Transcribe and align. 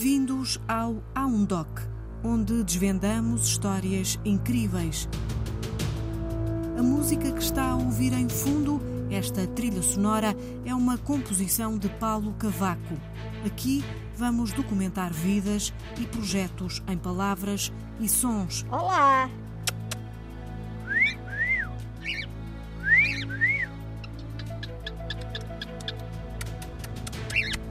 Bem-vindos 0.00 0.60
ao 0.68 1.02
A 1.12 1.26
um 1.26 1.44
Doc, 1.44 1.80
onde 2.22 2.62
desvendamos 2.62 3.48
histórias 3.48 4.16
incríveis. 4.24 5.08
A 6.78 6.82
música 6.84 7.32
que 7.32 7.42
está 7.42 7.70
a 7.70 7.74
ouvir 7.74 8.12
em 8.12 8.28
fundo, 8.28 8.80
esta 9.10 9.44
trilha 9.48 9.82
sonora, 9.82 10.36
é 10.64 10.72
uma 10.72 10.96
composição 10.98 11.76
de 11.76 11.88
Paulo 11.88 12.32
Cavaco. 12.34 12.94
Aqui 13.44 13.84
vamos 14.16 14.52
documentar 14.52 15.12
vidas 15.12 15.74
e 16.00 16.06
projetos 16.06 16.80
em 16.86 16.96
palavras 16.96 17.72
e 17.98 18.08
sons. 18.08 18.64
Olá! 18.70 19.28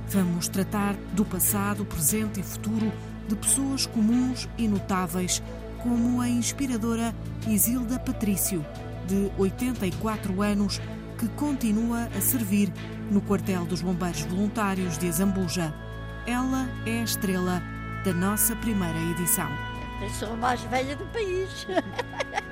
Vamos 0.09 0.47
tratar 0.47 0.93
do 1.11 1.25
passado, 1.25 1.83
presente 1.83 2.39
e 2.39 2.43
futuro 2.43 2.91
de 3.27 3.35
pessoas 3.35 3.85
comuns 3.85 4.47
e 4.57 4.65
notáveis, 4.65 5.43
como 5.83 6.21
a 6.21 6.29
inspiradora 6.29 7.13
Isilda 7.45 7.99
Patrício, 7.99 8.65
de 9.05 9.29
84 9.37 10.41
anos, 10.41 10.79
que 11.19 11.27
continua 11.29 12.07
a 12.17 12.21
servir 12.21 12.71
no 13.11 13.19
quartel 13.19 13.65
dos 13.65 13.81
Bombeiros 13.81 14.21
Voluntários 14.21 14.97
de 14.97 15.09
Azambuja. 15.09 15.73
Ela 16.25 16.69
é 16.85 17.01
a 17.01 17.03
estrela 17.03 17.61
da 18.05 18.13
nossa 18.13 18.55
primeira 18.55 18.97
edição. 19.11 19.49
Eu 20.01 20.09
sou 20.11 20.31
a 20.33 20.37
mais 20.37 20.61
velha 20.61 20.95
do 20.95 21.05
país. 21.07 21.67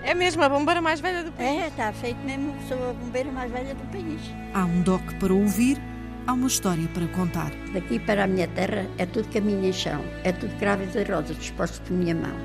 É 0.03 0.13
mesmo 0.13 0.43
a 0.43 0.49
bombeira 0.49 0.81
mais 0.81 0.99
velha 0.99 1.23
do 1.23 1.31
país? 1.31 1.61
É, 1.61 1.67
está 1.67 1.93
feito 1.93 2.19
mesmo, 2.19 2.53
sou 2.67 2.89
a 2.89 2.93
bombeira 2.93 3.31
mais 3.31 3.51
velha 3.51 3.73
do 3.73 3.83
país. 3.91 4.21
Há 4.53 4.65
um 4.65 4.81
doc 4.81 5.01
para 5.19 5.33
ouvir, 5.33 5.81
há 6.27 6.33
uma 6.33 6.47
história 6.47 6.87
para 6.93 7.07
contar. 7.07 7.51
Daqui 7.73 7.99
para 7.99 8.23
a 8.23 8.27
minha 8.27 8.47
terra 8.47 8.87
é 8.97 9.05
tudo 9.05 9.27
caminho 9.29 9.65
em 9.65 9.73
chão, 9.73 10.03
é 10.23 10.31
tudo 10.31 10.55
cravos 10.57 10.95
e 10.95 11.03
rosas 11.03 11.37
dispostos 11.37 11.79
por 11.79 11.93
minha 11.93 12.15
mão. 12.15 12.35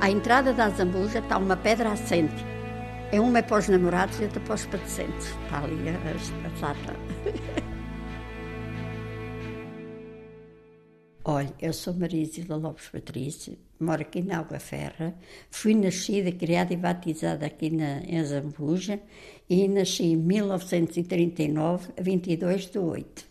À 0.00 0.10
entrada 0.10 0.52
da 0.52 0.68
Zambuja 0.70 1.20
está 1.20 1.38
uma 1.38 1.56
pedra 1.56 1.92
assente. 1.92 2.44
É 3.12 3.20
uma 3.20 3.38
é 3.38 3.42
para 3.42 3.58
os 3.58 3.68
namorados 3.68 4.20
e 4.20 4.24
outra 4.24 4.40
para 4.40 4.54
os 4.54 4.66
padecentes. 4.66 5.26
Está 5.44 5.64
ali 5.64 5.88
a, 5.88 6.46
a 6.46 6.56
sata. 6.58 6.94
Olha, 11.24 11.52
eu 11.60 11.72
sou 11.72 11.92
Maria 11.94 12.22
Isila 12.22 12.56
Lopes 12.56 12.88
Patrício, 12.88 13.58
moro 13.78 14.00
aqui 14.00 14.22
na 14.22 14.38
Água 14.38 14.58
Ferra, 14.58 15.14
fui 15.50 15.74
nascida, 15.74 16.32
criada 16.32 16.72
e 16.72 16.78
batizada 16.78 17.44
aqui 17.44 17.68
na, 17.68 18.00
em 18.00 18.24
Zambuja 18.24 18.98
e 19.48 19.68
nasci 19.68 20.04
em 20.04 20.16
1939, 20.16 21.92
a 21.98 22.02
22 22.02 22.70
de 22.70 22.78
8. 22.78 23.29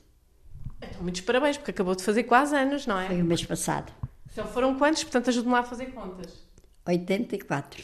Então, 0.82 1.02
muitos 1.02 1.22
parabéns, 1.22 1.58
porque 1.58 1.72
acabou 1.72 1.96
de 1.96 2.04
fazer 2.04 2.24
quase 2.24 2.56
anos, 2.56 2.88
não 2.88 3.00
é? 3.00 3.08
Foi 3.08 3.22
o 3.22 3.26
mês 3.26 3.44
passado. 3.44 3.92
Só 4.34 4.46
foram 4.46 4.78
quantos? 4.78 5.04
Portanto, 5.04 5.30
ajude-me 5.30 5.54
lá 5.54 5.60
a 5.60 5.64
fazer 5.64 5.88
contas. 5.88 6.34
84. 6.86 7.84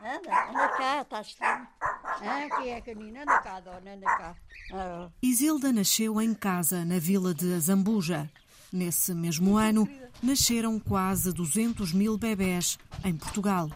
Anda, 0.00 0.48
anda 0.48 0.68
cá, 0.68 1.02
estás 1.02 1.26
estranho. 1.26 1.66
Ah, 1.80 2.46
aqui 2.50 2.68
é 2.68 2.76
a 2.76 2.80
canina, 2.80 3.22
anda 3.22 3.38
cá, 3.38 3.60
dona, 3.60 3.94
anda 3.94 4.06
cá. 4.06 4.36
Ah, 4.72 5.08
Isilda 5.22 5.72
nasceu 5.72 6.20
em 6.20 6.34
casa, 6.34 6.84
na 6.84 6.98
vila 6.98 7.34
de 7.34 7.52
Azambuja. 7.54 8.30
Nesse 8.72 9.14
mesmo 9.14 9.56
ano, 9.56 9.88
nasceram 10.22 10.78
quase 10.78 11.32
200 11.32 11.92
mil 11.92 12.16
bebés 12.18 12.78
em 13.04 13.16
Portugal. 13.16 13.70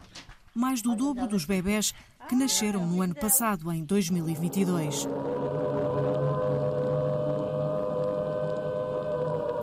Mais 0.55 0.83
do 0.83 0.95
dobro 0.95 1.27
dos 1.27 1.45
bebés 1.45 1.95
que 2.29 2.35
nasceram 2.35 2.87
no 2.87 3.03
ano 3.03 3.15
passado, 3.15 3.73
em 3.73 3.85
2022. 3.85 5.09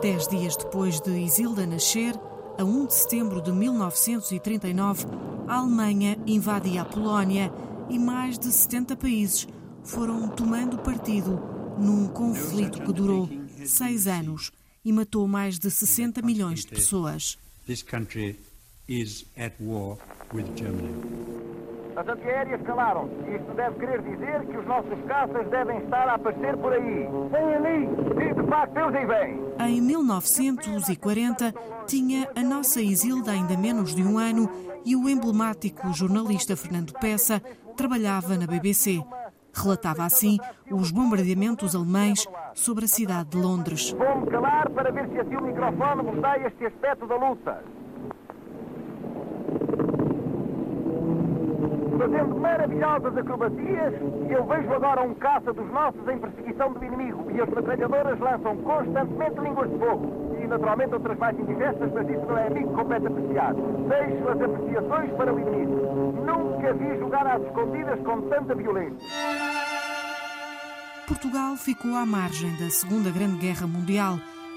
Dez 0.00 0.26
dias 0.28 0.56
depois 0.56 0.98
de 0.98 1.10
Isilda 1.10 1.66
nascer, 1.66 2.14
a 2.58 2.64
1 2.64 2.86
de 2.86 2.94
setembro 2.94 3.42
de 3.42 3.52
1939, 3.52 5.04
a 5.46 5.56
Alemanha 5.56 6.16
invadia 6.26 6.82
a 6.82 6.84
Polónia 6.86 7.52
e 7.90 7.98
mais 7.98 8.38
de 8.38 8.50
70 8.50 8.96
países 8.96 9.46
foram 9.84 10.26
tomando 10.28 10.78
partido 10.78 11.38
num 11.78 12.08
conflito 12.08 12.80
que 12.80 12.92
durou 12.94 13.28
seis 13.66 14.06
anos 14.06 14.50
e 14.82 14.90
matou 14.90 15.28
mais 15.28 15.58
de 15.58 15.70
60 15.70 16.22
milhões 16.22 16.60
de 16.60 16.68
pessoas. 16.68 17.38
This 17.66 17.82
country 17.82 18.38
is 18.88 19.26
at 19.36 19.52
war 19.60 19.98
with 20.32 20.46
Germany. 20.56 20.94
As 21.96 22.08
antiaéreas 22.08 22.62
calaram-se. 22.62 23.12
Isto 23.36 23.52
deve 23.54 23.78
querer 23.78 24.00
dizer 24.00 24.46
que 24.46 24.56
os 24.56 24.66
nossos 24.66 24.98
caças 25.06 25.46
devem 25.50 25.78
estar 25.78 26.08
a 26.08 26.14
aparecer 26.14 26.56
por 26.56 26.72
aí. 26.72 27.06
Vem 27.30 27.54
ali! 27.54 28.29
E 28.52 29.06
vêm! 29.06 29.40
Em 29.60 29.80
1940, 29.80 31.54
tinha 31.86 32.28
a 32.34 32.42
nossa 32.42 32.80
Isilda 32.82 33.30
ainda 33.30 33.56
menos 33.56 33.94
de 33.94 34.02
um 34.02 34.18
ano 34.18 34.50
e 34.84 34.96
o 34.96 35.08
emblemático 35.08 35.92
jornalista 35.92 36.56
Fernando 36.56 36.92
Peça 36.94 37.40
trabalhava 37.76 38.36
na 38.36 38.48
BBC. 38.48 39.00
Relatava 39.54 40.04
assim 40.04 40.36
os 40.68 40.90
bombardeamentos 40.90 41.76
alemães 41.76 42.26
sobre 42.52 42.86
a 42.86 42.88
cidade 42.88 43.30
de 43.30 43.38
Londres. 43.38 43.92
Vou-me 43.92 44.26
calar 44.28 44.68
para 44.70 44.90
ver 44.90 45.08
se 45.10 45.20
assim 45.20 45.36
o 45.36 45.42
microfone 45.42 46.02
vos 46.02 46.20
dá 46.20 46.36
este 46.38 46.66
aspecto 46.66 47.06
da 47.06 47.16
luta. 47.16 47.62
Fazendo 52.00 52.34
maravilhosas 52.40 53.14
acrobacias, 53.14 53.92
eu 54.30 54.42
vejo 54.46 54.72
agora 54.72 55.02
um 55.02 55.12
caça 55.16 55.52
dos 55.52 55.70
nossos 55.70 56.00
em 56.08 56.16
perseguição 56.16 56.72
do 56.72 56.82
inimigo 56.82 57.30
e 57.30 57.42
as 57.42 57.48
metralhadoras 57.50 58.18
lançam 58.18 58.56
constantemente 58.56 59.38
línguas 59.38 59.70
de 59.70 59.78
fogo. 59.78 60.34
E 60.42 60.46
naturalmente 60.46 60.94
outras 60.94 61.18
mais 61.18 61.38
indigestas, 61.38 61.92
mas 61.92 62.08
isso 62.08 62.24
não 62.24 62.38
é 62.38 62.46
a 62.46 62.50
mim 62.50 62.66
que 62.66 62.72
compete 62.72 63.06
apreciar. 63.06 63.52
Deixo 63.52 64.28
as 64.30 64.40
apreciações 64.40 65.12
para 65.12 65.34
o 65.34 65.40
inimigo. 65.40 66.24
Nunca 66.24 66.72
vi 66.72 66.98
jogar 66.98 67.26
às 67.26 67.42
escondidas 67.42 68.00
com 68.00 68.22
tanta 68.22 68.54
violência. 68.54 69.06
Portugal 71.06 71.54
ficou 71.56 71.94
à 71.96 72.06
margem 72.06 72.50
da 72.56 72.70
Segunda 72.70 73.10
Grande 73.10 73.36
Guerra 73.36 73.66
Mundial, 73.66 74.16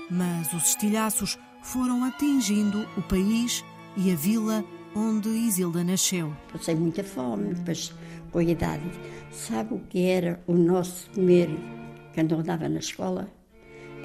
mas 0.10 0.54
os 0.54 0.70
estilhaços 0.70 1.38
foram 1.62 2.06
atingindo 2.06 2.88
o 2.98 3.02
país 3.02 3.66
e 3.98 4.14
a 4.14 4.16
vila 4.16 4.64
onde 4.96 5.30
Isilda 5.30 5.84
nasceu. 5.84 6.36
passei 6.52 6.76
muita 6.76 7.04
fome, 7.04 7.54
depois 7.54 7.94
com 8.32 8.40
a 8.40 8.44
idade. 8.44 8.84
Sabe 9.32 9.76
o 9.76 9.80
que 9.80 10.06
era 10.06 10.42
o 10.48 10.54
nosso 10.54 11.10
comer 11.12 11.50
quando 12.14 12.36
andava 12.36 12.70
na 12.70 12.80
escola? 12.80 13.32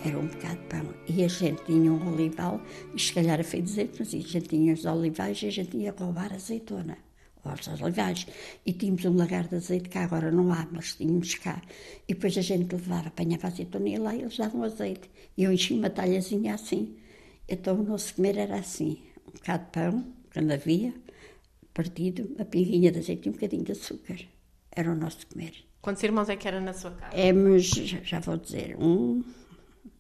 Era 0.05 0.19
um 0.19 0.27
bocado 0.27 0.61
de 0.61 0.67
pão. 0.69 0.95
E 1.09 1.25
a 1.25 1.29
gente 1.29 1.65
tinha 1.65 1.93
um 1.93 2.13
olival, 2.13 2.61
e 2.95 3.01
se 3.01 3.13
calhar 3.13 3.41
a 3.41 3.45
feio 3.45 3.65
azeitonas, 3.65 4.13
e 4.13 4.19
a 4.19 4.21
gente 4.21 4.49
tinha 4.49 4.73
os 4.73 4.85
olivais 4.85 5.43
e 5.43 5.47
a 5.47 5.51
gente 5.51 5.77
ia 5.77 5.95
roubar 5.99 6.33
azeitona. 6.33 6.97
Os 7.45 7.81
olivais. 7.81 8.27
E 8.67 8.73
tínhamos 8.75 9.05
um 9.07 9.17
lagar 9.17 9.49
de 9.49 9.57
azeite 9.57 9.89
que 9.89 9.97
agora 9.97 10.31
não 10.31 10.53
há, 10.53 10.69
mas 10.71 10.95
tínhamos 10.95 11.35
cá. 11.37 11.63
E 12.07 12.13
depois 12.13 12.37
a 12.37 12.43
gente 12.43 12.71
levava, 12.73 13.09
apanhava 13.09 13.47
azeitona 13.47 13.89
e 13.89 13.97
lá 13.97 14.15
eles 14.15 14.37
davam 14.37 14.63
azeite. 14.63 15.11
E 15.37 15.45
eu 15.45 15.53
enchia 15.53 15.79
uma 15.79 15.89
talhazinha 15.89 16.55
assim. 16.55 16.97
Então 17.49 17.81
o 17.81 17.83
nosso 17.83 18.15
comer 18.15 18.37
era 18.37 18.57
assim: 18.57 18.99
um 19.27 19.33
bocado 19.33 19.65
de 19.65 19.71
pão, 19.71 20.18
quando 20.39 20.53
havia, 20.53 20.95
partido, 21.75 22.31
uma 22.37 22.45
pinguinha 22.45 22.93
de 22.93 23.01
azeite 23.01 23.27
e 23.27 23.31
um 23.31 23.33
bocadinho 23.33 23.65
de 23.65 23.73
açúcar. 23.73 24.17
Era 24.71 24.93
o 24.93 24.95
nosso 24.95 25.27
comer. 25.27 25.53
Quantos 25.83 26.01
irmãos 26.05 26.29
é 26.29 26.37
que 26.37 26.47
era 26.47 26.61
na 26.61 26.73
sua 26.73 26.93
casa? 26.93 27.17
Éramos, 27.17 27.67
já 27.67 28.21
vou 28.21 28.37
dizer, 28.37 28.77
um, 28.79 29.25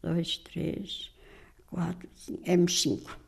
dois, 0.00 0.38
três, 0.38 1.10
quatro, 1.66 2.08
cinco, 2.14 2.42
éramos 2.44 2.80
cinco. 2.80 3.18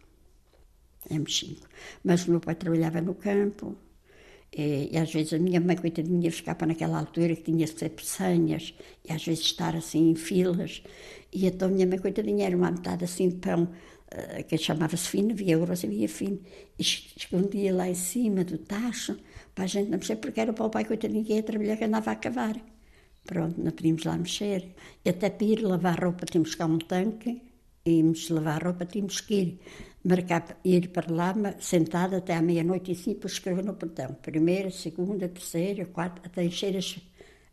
Éramos 1.10 1.36
cinco. 1.36 1.66
Mas 2.04 2.28
o 2.28 2.30
meu 2.30 2.39
pai 2.39 2.54
trabalhava 2.54 3.01
no 3.01 3.13
campo 3.13 3.77
e, 4.56 4.91
e 4.92 4.97
às 4.97 5.13
vezes 5.13 5.33
a 5.33 5.39
minha 5.41 5.60
mãe, 5.60 5.77
coitadinha, 5.77 6.30
ficava 6.30 6.65
naquela 6.65 7.01
altura 7.01 7.34
que 7.34 7.42
tinha 7.42 7.66
ser 7.66 7.89
peçanhas 7.91 8.72
e 9.04 9.13
às 9.13 9.24
vezes 9.24 9.47
estar 9.47 9.74
assim 9.74 10.10
em 10.10 10.15
filas. 10.15 10.80
E 11.33 11.47
então 11.47 11.68
a 11.68 11.72
minha 11.72 11.89
mãe, 11.89 11.98
coitadinha, 11.98 12.47
era 12.47 12.56
uma 12.56 12.71
metade 12.71 13.04
assim 13.04 13.30
de 13.30 13.36
pão 13.36 13.68
que 14.48 14.57
chamava-se 14.59 15.09
fino, 15.09 15.33
havia 15.33 15.53
euros, 15.54 15.84
havia 15.84 16.09
fino, 16.09 16.39
es- 16.78 17.12
escondia 17.16 17.72
lá 17.74 17.89
em 17.89 17.95
cima 17.95 18.45
do 18.45 18.59
tacho 18.59 19.16
para 19.54 19.65
a 19.65 19.66
gente 19.66 19.89
não 19.91 19.98
mexer, 19.98 20.16
porque 20.16 20.41
era 20.41 20.53
para 20.53 20.66
o 20.66 20.71
pai, 20.71 20.84
coitadinho, 20.84 21.24
que 21.24 21.34
ia 21.34 21.42
trabalhar, 21.42 21.77
que 21.77 21.84
andava 21.84 22.10
a 22.12 22.16
cavar. 22.16 22.57
Pronto, 23.24 23.60
não 23.60 23.71
podíamos 23.72 24.04
lá 24.04 24.16
mexer. 24.16 24.74
E 25.04 25.10
até 25.10 25.30
para 25.30 25.47
ir 25.47 25.60
lavar 25.62 25.98
roupa 26.03 26.24
tínhamos 26.27 26.54
cá 26.54 26.66
um 26.66 26.78
tanque, 26.78 27.42
íamos 27.86 28.28
lavar 28.30 28.62
roupa, 28.65 28.84
tínhamos 28.86 29.21
que 29.21 29.34
ir 29.34 29.60
marcar, 30.04 30.59
ir 30.65 30.89
para 30.89 31.13
lá, 31.15 31.34
sentada 31.60 32.16
até 32.18 32.34
à 32.34 32.42
meia-noite 32.42 32.91
e 32.91 32.95
assim, 32.95 33.15
para 33.15 33.28
escrever 33.28 33.65
no 33.65 33.74
portão. 33.74 34.15
Primeira, 34.22 34.71
segunda, 34.71 35.28
terceira, 35.28 35.84
quarta, 35.86 36.22
até 36.24 36.42
encher 36.45 36.77
as, 36.77 36.98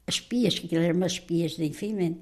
as 0.07 0.19
pias, 0.19 0.57
que 0.59 0.75
eram 0.75 0.95
umas 0.97 1.19
pias 1.19 1.51
de 1.53 1.65
enfimento. 1.65 2.21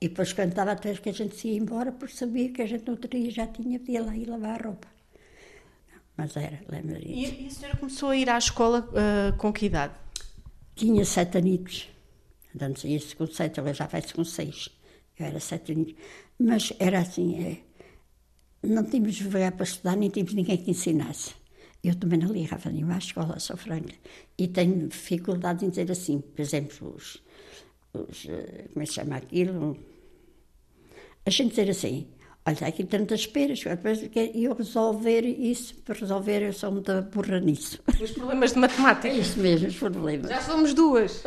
E 0.00 0.08
depois 0.08 0.32
quando 0.32 0.50
estava 0.50 0.72
até 0.72 0.94
que 0.94 1.08
a 1.08 1.12
gente 1.12 1.34
se 1.36 1.48
ia 1.48 1.58
embora, 1.58 1.90
porque 1.90 2.14
sabia 2.14 2.50
que 2.50 2.62
a 2.62 2.66
gente 2.66 2.86
no 2.86 2.92
outro 2.92 3.10
dia 3.10 3.30
já 3.30 3.46
tinha, 3.46 3.78
podia 3.78 4.02
lá 4.02 4.16
ir 4.16 4.28
lavar 4.28 4.60
a 4.60 4.68
roupa. 4.68 4.88
Mas 6.16 6.36
era, 6.36 6.60
lembro 6.68 6.98
disso. 6.98 7.34
E, 7.34 7.44
e 7.44 7.46
a 7.46 7.50
senhora 7.50 7.76
começou 7.76 8.10
a 8.10 8.16
ir 8.16 8.28
à 8.28 8.38
escola 8.38 8.88
ah, 8.94 9.32
com 9.38 9.52
que 9.52 9.66
idade? 9.66 9.94
Tinha 10.74 11.04
sete 11.04 11.38
anitos. 11.38 11.88
Antes 12.60 12.84
ia-se 12.84 13.14
com 13.14 13.26
sete, 13.26 13.60
agora 13.60 13.74
já 13.74 13.86
vai-se 13.86 14.12
com 14.12 14.24
seis. 14.24 14.68
Eu 15.18 15.26
era 15.26 15.38
sete 15.38 15.72
anitos. 15.72 15.94
Mas 16.38 16.72
era 16.78 17.00
assim, 17.00 17.44
é, 17.44 17.58
não 18.66 18.84
tínhamos 18.84 19.20
lugar 19.20 19.52
para 19.52 19.64
estudar, 19.64 19.96
nem 19.96 20.10
tínhamos 20.10 20.34
ninguém 20.34 20.56
que 20.56 20.70
ensinasse. 20.70 21.34
Eu 21.82 21.94
também 21.94 22.18
não 22.18 22.32
ligava 22.32 22.70
nenhuma 22.70 22.94
à 22.94 22.98
escola, 22.98 23.38
sou 23.38 23.56
franca. 23.56 23.94
E 24.36 24.48
tenho 24.48 24.88
dificuldade 24.88 25.64
em 25.64 25.70
dizer 25.70 25.90
assim, 25.90 26.20
por 26.20 26.40
exemplo, 26.40 26.94
os, 26.96 27.22
os 27.94 28.26
eh, 28.28 28.68
como 28.72 28.82
é 28.82 28.86
que 28.86 28.86
se 28.86 28.94
chama 28.94 29.16
aquilo? 29.16 29.78
A 31.28 31.30
gente 31.30 31.50
dizer 31.50 31.68
assim, 31.68 32.06
olha, 32.46 32.66
aqui 32.66 32.84
tantas 32.84 33.26
peras, 33.26 33.62
e 34.34 34.44
eu 34.44 34.54
resolver 34.54 35.26
isso, 35.26 35.74
para 35.82 35.94
resolver 35.94 36.40
eu 36.40 36.54
sou 36.54 36.72
muita 36.72 37.02
burra 37.02 37.38
nisso. 37.38 37.78
Os 38.02 38.12
problemas 38.12 38.54
de 38.54 38.58
matemática. 38.58 39.08
É 39.08 39.18
isso 39.18 39.38
mesmo, 39.38 39.68
os 39.68 39.76
problemas. 39.76 40.30
Já 40.30 40.40
somos 40.40 40.72
duas. 40.72 41.22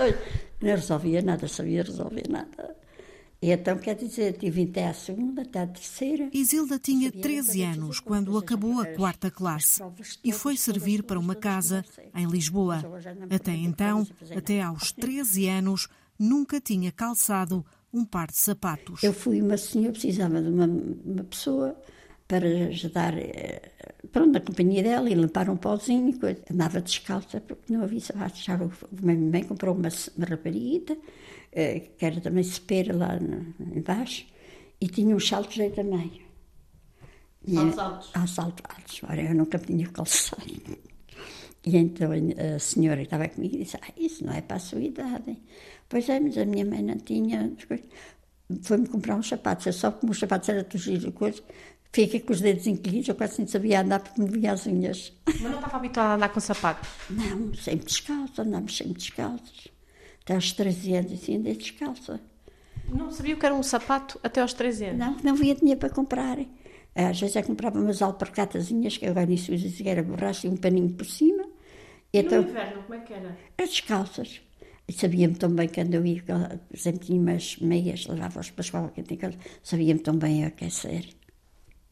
Não 0.60 0.72
resolvia 0.72 1.22
nada, 1.22 1.48
sabia 1.48 1.84
resolver 1.84 2.24
nada. 2.28 2.76
E 3.44 3.52
então, 3.52 3.78
quer 3.78 3.94
dizer, 3.94 4.40
tive 4.40 4.64
até 4.64 4.88
a 4.88 4.94
segunda, 4.96 5.44
até 5.44 5.60
a 5.60 5.68
terceira. 5.68 6.32
Isilda 6.34 6.80
tinha 6.80 7.12
13 7.12 7.62
anos 7.62 8.00
quando 8.00 8.36
acabou 8.36 8.82
a 8.82 8.88
quarta 8.88 9.30
classe 9.30 9.84
e 10.24 10.32
foi 10.32 10.58
servir 10.58 11.04
para 11.04 11.20
uma 11.20 11.36
casa 11.36 11.86
em 12.16 12.26
Lisboa. 12.26 12.84
Até 13.30 13.52
então, 13.52 14.08
até 14.36 14.64
aos 14.64 14.92
13 14.92 15.48
anos, 15.48 15.88
nunca 16.18 16.60
tinha 16.60 16.92
calçado 16.92 17.64
um 17.94 18.06
par 18.06 18.28
de 18.28 18.38
sapatos. 18.38 19.04
Eu 19.04 19.14
fui 19.14 19.42
uma 19.42 19.58
senhora, 19.58 19.92
precisava 19.92 20.42
de 20.42 20.50
uma, 20.50 20.66
uma 20.66 21.24
pessoa 21.24 21.76
para 22.28 22.48
ajudar 22.68 23.18
eh, 23.18 23.74
pronto, 24.12 24.32
na 24.32 24.40
companhia 24.40 24.82
dela 24.82 25.10
e 25.10 25.14
limpar 25.14 25.50
um 25.50 25.58
pozinho 25.58 26.18
coisa. 26.18 26.42
Andava 26.50 26.82
descalça 26.82 27.42
porque 27.42 27.74
não 27.74 27.84
havia 27.84 28.00
sapatos. 28.00 28.44
Já 28.44 28.56
o 28.56 28.72
minha 29.02 29.18
mãe 29.18 29.44
comprou 29.44 29.76
uma, 29.76 29.90
uma 30.18 30.26
rapariguita 30.26 30.98
eh, 31.52 31.80
que 31.98 32.06
era 32.06 32.22
também 32.22 32.44
cepera 32.44 32.96
lá 32.96 33.20
embaixo, 33.76 34.26
e 34.80 34.88
tinha 34.88 35.16
um 35.16 35.20
salto 35.20 35.62
aí 35.62 35.70
também. 35.70 36.22
Saltos 37.46 37.80
altos? 37.80 38.12
Ah, 38.14 38.28
saltos 38.28 38.64
altos. 38.70 39.02
Ora, 39.04 39.22
eu 39.22 39.36
nunca 39.36 39.60
tinha 39.60 39.88
calçado. 39.90 40.42
E 41.64 41.78
então 41.78 42.10
a 42.12 42.58
senhora 42.58 42.98
que 42.98 43.04
estava 43.04 43.30
comigo 43.30 43.56
disse, 43.56 43.78
ah, 43.78 43.94
isso 43.96 44.26
não 44.26 44.34
é 44.34 44.42
para 44.42 44.58
a 44.58 44.60
sua 44.60 44.80
idade. 44.82 45.38
Pois 45.92 46.08
é, 46.08 46.22
mas 46.22 46.38
a 46.38 46.46
minha 46.46 46.66
mãe 46.66 46.82
não 46.82 46.96
tinha... 46.96 47.52
Foi-me 48.64 48.88
comprar 48.88 49.18
uns 49.18 49.28
sapatos, 49.28 49.66
eu 49.66 49.74
só 49.74 49.92
como 49.92 50.14
os 50.14 50.20
sapatos 50.20 50.48
eram 50.48 50.64
torcidos 50.64 51.04
e 51.06 51.12
coisa, 51.12 51.42
fiquei 51.92 52.20
com 52.20 52.34
os 52.34 52.42
dedos 52.42 52.66
encolhidos, 52.68 53.10
eu 53.10 53.16
quase 53.16 53.40
não 53.40 53.48
sabia 53.48 53.82
andar 53.82 54.00
porque 54.00 54.22
me 54.22 54.30
via 54.30 54.54
as 54.54 54.66
unhas. 54.66 55.14
Mas 55.26 55.42
não 55.42 55.56
estava 55.56 55.78
habituada 55.78 56.10
a 56.10 56.16
andar 56.16 56.30
com 56.30 56.40
sapatos? 56.40 56.90
Não, 57.10 57.54
sempre 57.54 57.86
descalço, 57.86 58.42
andámos 58.42 58.76
sempre 58.76 58.94
descalços. 58.94 59.68
Até 60.24 60.36
aos 60.36 60.52
13 60.54 60.94
anos, 60.96 61.12
assim, 61.12 61.38
andei 61.38 61.56
descalça. 61.56 62.22
Não 62.90 63.12
sabia 63.12 63.36
o 63.36 63.38
que 63.38 63.46
era 63.46 63.56
um 63.56 63.64
sapato 63.64 64.20
até 64.24 64.42
aos 64.42 64.54
13 64.54 64.86
anos? 64.86 65.00
Não, 65.00 65.18
não 65.24 65.34
havia 65.34 65.56
dinheiro 65.56 65.80
para 65.80 65.90
comprar. 65.90 66.38
Às 66.96 67.20
vezes 67.20 67.36
eu 67.36 67.44
comprava 67.44 67.80
umas 67.80 68.02
alparcatazinhas, 68.02 68.98
que 68.98 69.06
agora 69.06 69.32
isso 69.32 69.54
usa 69.54 69.70
que 69.70 69.90
era 69.90 70.04
borracha 70.04 70.48
e 70.48 70.50
um 70.50 70.58
paninho 70.58 70.90
por 70.90 71.06
cima. 71.06 71.44
E 72.14 72.20
então, 72.20 72.42
no 72.42 72.50
inverno, 72.50 72.84
como 72.84 72.96
é 72.96 73.00
que 73.00 73.14
era? 73.14 73.38
As 73.58 73.70
descalças. 73.70 74.42
Sabia-me 74.92 75.36
tão 75.36 75.50
bem 75.50 75.68
quando 75.68 75.94
eu 75.94 76.06
ia, 76.06 76.24
exemplo, 76.74 77.00
tinha 77.00 77.20
umas 77.20 77.58
meias, 77.58 78.08
levava-os 78.08 78.50
para 78.50 78.62
a 78.62 78.66
escola, 78.66 78.94
sabia-me 79.64 80.00
tão 80.00 80.16
bem 80.16 80.46
aquecer. 80.46 81.08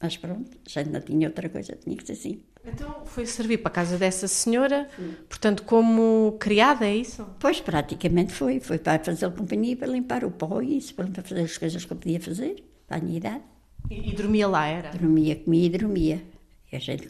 Mas 0.01 0.15
pronto, 0.17 0.49
já 0.67 0.83
não 0.83 1.01
tinha 1.01 1.27
outra 1.27 1.49
coisa, 1.49 1.75
tinha 1.75 1.95
que 1.95 2.05
ser 2.05 2.13
assim. 2.13 2.41
Então 2.65 3.05
foi 3.05 3.25
servir 3.25 3.57
para 3.59 3.69
a 3.69 3.73
casa 3.73 3.97
dessa 3.97 4.27
senhora, 4.27 4.87
Sim. 4.95 5.13
portanto, 5.27 5.63
como 5.63 6.37
criada, 6.39 6.85
é 6.85 6.95
isso? 6.95 7.25
Pois, 7.39 7.59
praticamente 7.59 8.33
foi. 8.33 8.59
Foi 8.59 8.77
para 8.77 9.03
fazer 9.03 9.31
companhia, 9.31 9.75
para 9.75 9.87
limpar 9.87 10.23
o 10.23 10.31
pó 10.31 10.61
e 10.61 10.77
isso, 10.77 10.93
para 10.93 11.07
fazer 11.21 11.41
as 11.41 11.57
coisas 11.57 11.85
que 11.85 11.91
eu 11.91 11.97
podia 11.97 12.19
fazer, 12.19 12.63
para 12.87 12.97
a 12.97 13.01
minha 13.01 13.17
idade. 13.17 13.43
E, 13.89 14.09
e 14.09 14.13
dormia 14.13 14.47
lá, 14.47 14.67
era? 14.67 14.89
Dormia, 14.91 15.35
comia 15.37 15.65
e 15.65 15.69
dormia. 15.69 16.23
E 16.71 16.75
a 16.75 16.79
gente, 16.79 17.09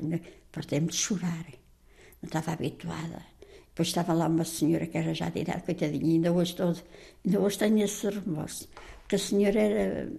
partei-me 0.51 0.87
de 0.87 0.95
chorar. 0.95 1.45
Não 2.21 2.27
estava 2.27 2.51
habituada. 2.51 3.21
Depois 3.79 3.87
estava 3.95 4.11
lá 4.11 4.27
uma 4.27 4.43
senhora 4.43 4.85
que 4.87 4.97
era 4.97 5.13
já 5.13 5.29
de 5.29 5.39
idade, 5.39 5.63
coitadinha, 5.63 6.15
ainda 6.15 6.33
hoje, 6.33 6.53
todo, 6.53 6.83
ainda 7.25 7.39
hoje 7.39 7.57
tenho 7.57 7.81
esse 7.81 8.09
remorso. 8.09 8.67
Porque 8.99 9.15
a 9.15 9.19
senhora 9.19 9.57
era 9.57 10.11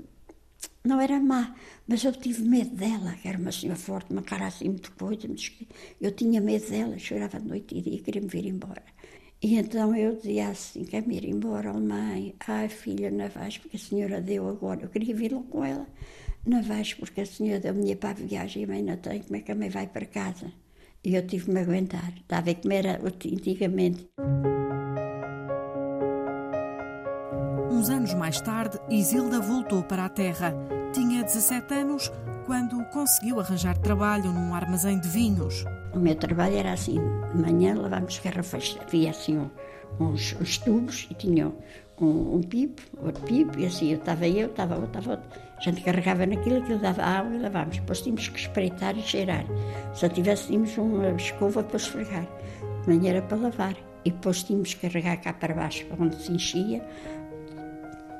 não 0.82 0.98
era 0.98 1.20
má, 1.20 1.54
mas 1.86 2.02
eu 2.02 2.10
tive 2.12 2.42
medo 2.42 2.74
dela, 2.74 3.12
que 3.20 3.28
era 3.28 3.36
uma 3.36 3.52
senhora 3.52 3.78
forte, 3.78 4.12
uma 4.12 4.22
cara 4.22 4.46
assim 4.46 4.70
muito 4.70 4.90
coisa. 4.92 5.28
Eu 6.00 6.10
tinha 6.12 6.40
medo 6.40 6.70
dela, 6.70 6.98
chorava 6.98 7.38
noite 7.38 7.76
e 7.76 7.82
dia, 7.82 8.00
queria 8.00 8.22
me 8.22 8.28
vir 8.28 8.46
embora. 8.46 8.82
E 9.42 9.56
então 9.56 9.94
eu 9.94 10.16
dizia 10.16 10.48
assim: 10.48 10.82
quer-me 10.84 11.18
ir 11.18 11.26
embora, 11.26 11.70
oh 11.76 11.80
mãe? 11.80 12.34
Ai, 12.48 12.70
filha, 12.70 13.10
não 13.10 13.28
vais, 13.28 13.58
porque 13.58 13.76
a 13.76 13.80
senhora 13.80 14.22
deu 14.22 14.48
agora. 14.48 14.84
Eu 14.84 14.88
queria 14.88 15.14
vir 15.14 15.34
com 15.50 15.62
ela. 15.62 15.86
Não 16.46 16.62
vais, 16.62 16.94
porque 16.94 17.20
a 17.20 17.26
senhora 17.26 17.60
deu 17.60 17.74
dinheiro 17.74 18.00
para 18.00 18.10
a 18.12 18.14
viagem 18.14 18.62
e 18.62 18.64
a 18.64 18.68
mãe 18.68 18.82
não 18.82 18.96
tem, 18.96 19.20
como 19.20 19.36
é 19.36 19.40
que 19.42 19.52
a 19.52 19.54
mãe 19.54 19.68
vai 19.68 19.86
para 19.86 20.06
casa? 20.06 20.50
E 21.02 21.14
eu 21.14 21.26
tive 21.26 21.46
que 21.46 21.50
me 21.50 21.60
aguentar. 21.60 22.12
Está 22.16 22.38
a 22.38 22.40
ver 22.42 22.56
como 22.56 22.74
era 22.74 23.00
antigamente. 23.02 24.08
Uns 27.70 27.88
anos 27.88 28.12
mais 28.14 28.40
tarde, 28.40 28.78
Isilda 28.90 29.40
voltou 29.40 29.82
para 29.82 30.04
a 30.04 30.08
terra. 30.10 30.54
Tinha 30.92 31.22
17 31.22 31.72
anos 31.72 32.12
quando 32.44 32.84
conseguiu 32.90 33.40
arranjar 33.40 33.78
trabalho 33.78 34.30
num 34.30 34.54
armazém 34.54 35.00
de 35.00 35.08
vinhos. 35.08 35.64
O 35.94 35.98
meu 35.98 36.14
trabalho 36.14 36.56
era 36.56 36.72
assim: 36.72 36.98
de 37.32 37.40
manhã 37.40 37.74
lavávamos 37.74 38.18
garrafas, 38.18 38.76
havia 38.82 39.10
assim 39.10 39.38
uns, 39.98 40.36
uns 40.38 40.58
tubos 40.58 41.08
e 41.10 41.14
tinha 41.14 41.50
um, 41.98 42.36
um 42.36 42.42
pipo, 42.42 42.82
outro 43.02 43.22
pipo, 43.24 43.58
e 43.58 43.66
assim 43.66 43.92
eu 43.92 43.98
estava 43.98 44.28
eu, 44.28 44.48
estava 44.48 44.74
outro, 44.74 44.88
estava 44.88 45.10
outro. 45.12 45.40
A 45.60 45.62
gente 45.62 45.82
carregava 45.82 46.24
naquilo, 46.24 46.56
aquilo 46.56 46.78
dava 46.78 47.02
água 47.02 47.36
e 47.36 47.38
lavávamos. 47.38 47.76
Depois 47.76 48.00
tínhamos 48.00 48.28
que 48.28 48.38
espreitar 48.38 48.96
e 48.96 49.02
cheirar. 49.02 49.44
Se 49.94 50.08
tivéssemos 50.08 50.76
uma 50.78 51.10
escova 51.10 51.62
para 51.62 51.76
esfregar. 51.76 52.26
De 52.82 52.88
manhã 52.88 53.10
era 53.10 53.22
para 53.22 53.36
lavar. 53.36 53.76
E 54.02 54.10
depois 54.10 54.42
tínhamos 54.42 54.72
que 54.72 54.88
carregar 54.88 55.18
cá 55.18 55.34
para 55.34 55.52
baixo, 55.52 55.86
onde 55.98 56.16
se 56.16 56.32
enchia, 56.32 56.82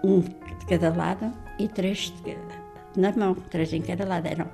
um 0.05 0.21
de 0.21 0.67
cada 0.69 0.95
lado 0.95 1.33
e 1.59 1.67
três 1.67 2.13
de, 2.23 2.37
na 3.01 3.11
mão, 3.13 3.35
três 3.35 3.73
em 3.73 3.81
cada 3.81 4.05
lado. 4.05 4.27
Eram 4.27 4.47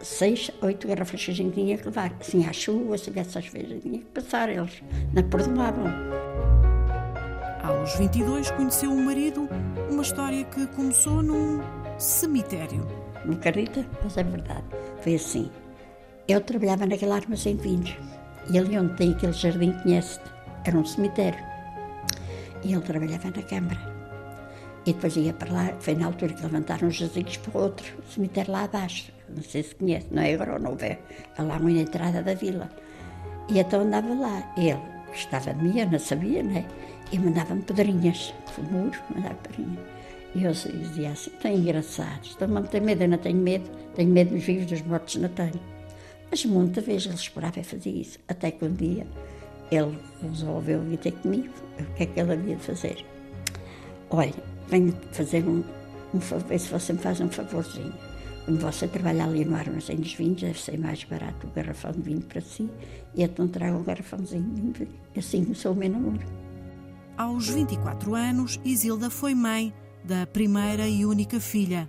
seis, 0.00 0.50
oito 0.62 0.88
garrafas 0.88 1.22
que 1.22 1.30
a 1.30 1.34
gente 1.34 1.52
tinha 1.52 1.76
que 1.76 1.84
levar. 1.84 2.10
Assim, 2.18 2.46
à 2.46 2.52
chuva, 2.54 2.96
se 2.96 3.10
dessas 3.10 3.46
vezes, 3.48 3.82
tinha 3.82 3.98
que 3.98 4.06
passar, 4.06 4.48
eles 4.48 4.82
não 5.12 5.22
perdoavam. 5.24 5.84
Aos 7.62 7.94
22 7.96 8.50
conheceu 8.52 8.90
um 8.90 9.04
marido, 9.04 9.46
uma 9.90 10.00
história 10.00 10.42
que 10.44 10.66
começou 10.68 11.22
num 11.22 11.60
cemitério. 12.00 12.86
Não 13.24 13.34
acredita? 13.34 13.84
Mas 14.02 14.16
é 14.16 14.22
verdade. 14.22 14.64
Foi 15.02 15.14
assim. 15.14 15.50
Eu 16.26 16.40
trabalhava 16.40 16.86
naquele 16.86 17.12
armazém 17.12 17.56
de 17.56 17.62
vinhos. 17.62 17.96
E 18.50 18.58
ali 18.58 18.78
onde 18.78 18.94
tem 18.96 19.12
aquele 19.12 19.32
jardim, 19.32 19.72
conhece 19.82 20.18
era 20.64 20.76
um 20.76 20.84
cemitério. 20.84 21.38
E 22.62 22.72
ele 22.72 22.82
trabalhava 22.82 23.30
na 23.30 23.42
Câmara. 23.42 24.00
E 24.86 24.92
depois 24.92 25.14
ia 25.16 25.32
para 25.32 25.52
lá, 25.52 25.74
foi 25.78 25.94
na 25.94 26.06
altura 26.06 26.32
que 26.32 26.42
levantaram 26.42 26.88
os 26.88 26.96
jazigos 26.96 27.36
para 27.36 27.60
outro 27.60 27.86
cemitério 28.08 28.52
lá 28.52 28.64
abaixo. 28.64 29.12
Não 29.28 29.42
sei 29.42 29.62
se 29.62 29.74
conhece, 29.74 30.06
não 30.10 30.22
é 30.22 30.34
agora 30.34 30.54
ou 30.54 30.58
não 30.58 30.76
é? 30.80 30.98
É 31.36 31.42
lá 31.42 31.58
na 31.58 31.70
entrada 31.70 32.22
da 32.22 32.34
vila. 32.34 32.68
E 33.48 33.58
então 33.58 33.82
andava 33.82 34.12
lá. 34.14 34.52
Ele 34.56 34.78
gostava 35.08 35.52
de 35.52 35.62
mim, 35.62 35.78
eu 35.78 35.90
não 35.90 35.98
sabia, 35.98 36.42
né? 36.42 36.64
E 37.12 37.18
mandava-me 37.18 37.62
pedrinhas. 37.62 38.32
Muro, 38.70 38.98
mandava 39.14 39.34
pedrinhas. 39.34 39.99
E 40.34 40.44
eu 40.44 40.52
dizia 40.52 41.10
assim: 41.10 41.30
tão 41.42 41.52
engraçado, 41.52 42.24
estão 42.24 42.56
a 42.56 42.62
ter 42.62 42.80
medo, 42.80 43.02
eu 43.02 43.08
não 43.08 43.18
tenho 43.18 43.38
medo, 43.38 43.68
tenho 43.94 44.10
medo 44.10 44.34
dos 44.34 44.44
vivos, 44.44 44.66
dos 44.66 44.82
mortos 44.82 45.16
não 45.16 45.28
tenho. 45.28 45.60
Mas 46.30 46.44
muita 46.44 46.80
vez 46.80 47.04
ele 47.06 47.14
esperava 47.14 47.58
e 47.58 47.64
fazia 47.64 47.92
isso. 47.92 48.18
Até 48.28 48.50
que 48.52 48.64
um 48.64 48.72
dia 48.72 49.06
ele 49.70 49.98
resolveu 50.22 50.80
vir 50.82 50.98
ter 50.98 51.12
comigo. 51.12 51.52
O 51.78 51.94
que 51.94 52.04
é 52.04 52.06
que 52.06 52.20
ele 52.20 52.32
havia 52.32 52.56
de 52.56 52.62
fazer? 52.62 53.04
Olha, 54.10 54.34
venho 54.68 54.94
fazer 55.12 55.44
um, 55.44 55.64
um 56.14 56.20
favor, 56.20 56.58
se 56.58 56.68
você 56.68 56.92
me 56.92 56.98
faz 57.00 57.20
um 57.20 57.28
favorzinho. 57.28 57.92
Como 58.44 58.58
você 58.58 58.88
trabalha 58.88 59.24
ali 59.24 59.44
no 59.44 59.56
armazém 59.56 59.96
dos 59.96 60.14
vinhos, 60.14 60.40
deve 60.40 60.60
ser 60.60 60.78
mais 60.78 61.04
barato 61.04 61.46
o 61.46 61.50
garrafão 61.50 61.92
de 61.92 62.00
vinho 62.00 62.22
para 62.22 62.40
si, 62.40 62.68
e 63.14 63.22
então 63.22 63.46
trago 63.46 63.78
um 63.78 63.84
garrafãozinho. 63.84 64.72
E 65.14 65.18
assim 65.18 65.44
começou 65.44 65.72
o 65.72 65.76
meu 65.76 65.90
namoro. 65.90 66.26
Aos 67.16 67.48
24 67.48 68.14
anos, 68.14 68.58
Isilda 68.64 69.10
foi 69.10 69.34
mãe 69.34 69.72
da 70.04 70.26
primeira 70.26 70.88
e 70.88 71.04
única 71.04 71.40
filha. 71.40 71.88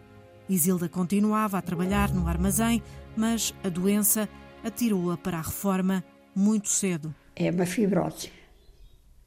Isilda 0.50 0.89
continuava 0.89 1.58
a 1.58 1.62
trabalhar 1.62 2.13
no 2.13 2.27
armazém, 2.27 2.82
mas 3.15 3.53
a 3.63 3.70
doença 3.70 4.27
atirou-a 4.63 5.18
para 5.18 5.38
a 5.38 5.41
reforma 5.41 6.03
muito 6.36 6.70
cedo. 6.70 7.13
É 7.36 7.50
uma 7.50 7.65
fibrose. 7.65 8.32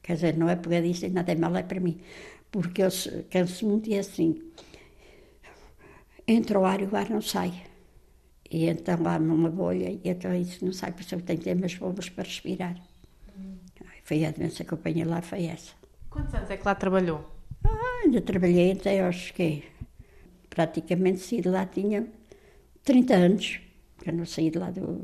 Quer 0.01 0.13
dizer, 0.13 0.37
não 0.37 0.47
é 0.47 0.55
pegadista 0.55 1.07
e 1.07 1.09
nada 1.09 1.31
é 1.31 1.35
mal, 1.35 1.55
é 1.55 1.63
para 1.63 1.79
mim 1.79 1.99
porque 2.55 2.81
eu 2.81 2.89
canso 3.29 3.67
muito 3.67 3.89
e 3.89 3.95
é 3.95 3.99
assim, 3.99 4.41
entra 6.25 6.57
o 6.57 6.63
ar 6.63 6.81
e 6.81 6.85
o 6.85 6.95
ar 6.95 7.09
não 7.09 7.21
sai. 7.21 7.53
E 8.49 8.67
então 8.67 8.97
há 9.05 9.17
uma 9.17 9.49
bolha 9.49 9.89
e 9.89 9.99
então 10.05 10.33
isso 10.33 10.63
não 10.63 10.71
sai, 10.71 10.93
por 10.93 11.01
isso 11.01 11.15
eu 11.15 11.21
tenho 11.21 11.39
que 11.39 11.43
ter 11.43 11.57
umas 11.57 11.75
bombas 11.75 12.07
para 12.07 12.23
respirar. 12.23 12.81
Foi 14.05 14.23
a 14.23 14.31
doença 14.31 14.63
que 14.63 14.71
eu 14.71 14.77
apanhei 14.77 15.03
lá, 15.03 15.21
foi 15.21 15.47
essa. 15.47 15.73
Quantos 16.09 16.33
anos 16.33 16.49
é 16.49 16.55
que 16.55 16.65
lá 16.65 16.75
trabalhou? 16.75 17.34
Ainda 18.15 18.25
trabalhei 18.25 18.71
até 18.71 19.05
aos 19.05 19.31
que 19.31 19.61
praticamente 20.49 21.19
se 21.19 21.41
lá 21.41 21.65
tinha 21.65 22.07
30 22.85 23.13
anos. 23.13 23.59
que 24.01 24.09
eu 24.09 24.13
não 24.13 24.25
saí 24.25 24.49
de 24.49 24.57
lá 24.57 24.71
do... 24.71 25.03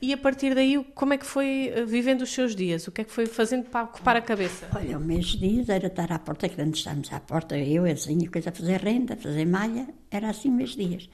E 0.00 0.14
a 0.14 0.16
partir 0.16 0.54
daí, 0.54 0.82
como 0.94 1.12
é 1.12 1.18
que 1.18 1.26
foi 1.26 1.70
eh, 1.74 1.84
vivendo 1.84 2.22
os 2.22 2.32
seus 2.32 2.56
dias? 2.56 2.88
O 2.88 2.92
que 2.92 3.02
é 3.02 3.04
que 3.04 3.12
foi 3.12 3.26
fazendo 3.26 3.64
para 3.68 3.84
ocupar 3.84 4.16
a 4.16 4.22
cabeça? 4.22 4.66
Olha, 4.74 4.96
o 4.96 5.00
mês 5.00 5.26
de 5.26 5.38
dias 5.40 5.68
era 5.68 5.88
estar 5.88 6.10
à 6.10 6.18
porta, 6.18 6.48
que 6.48 6.58
antes 6.58 6.80
estávamos 6.80 7.12
à 7.12 7.20
porta, 7.20 7.58
eu, 7.58 7.84
a 7.84 7.94
Zinha, 7.94 8.30
coisa 8.30 8.48
a 8.48 8.52
fazer 8.54 8.80
renda, 8.80 9.12
a 9.12 9.16
fazer 9.18 9.44
malha, 9.44 9.86
era 10.10 10.30
assim 10.30 10.56
de 10.56 10.76
dias. 10.76 11.10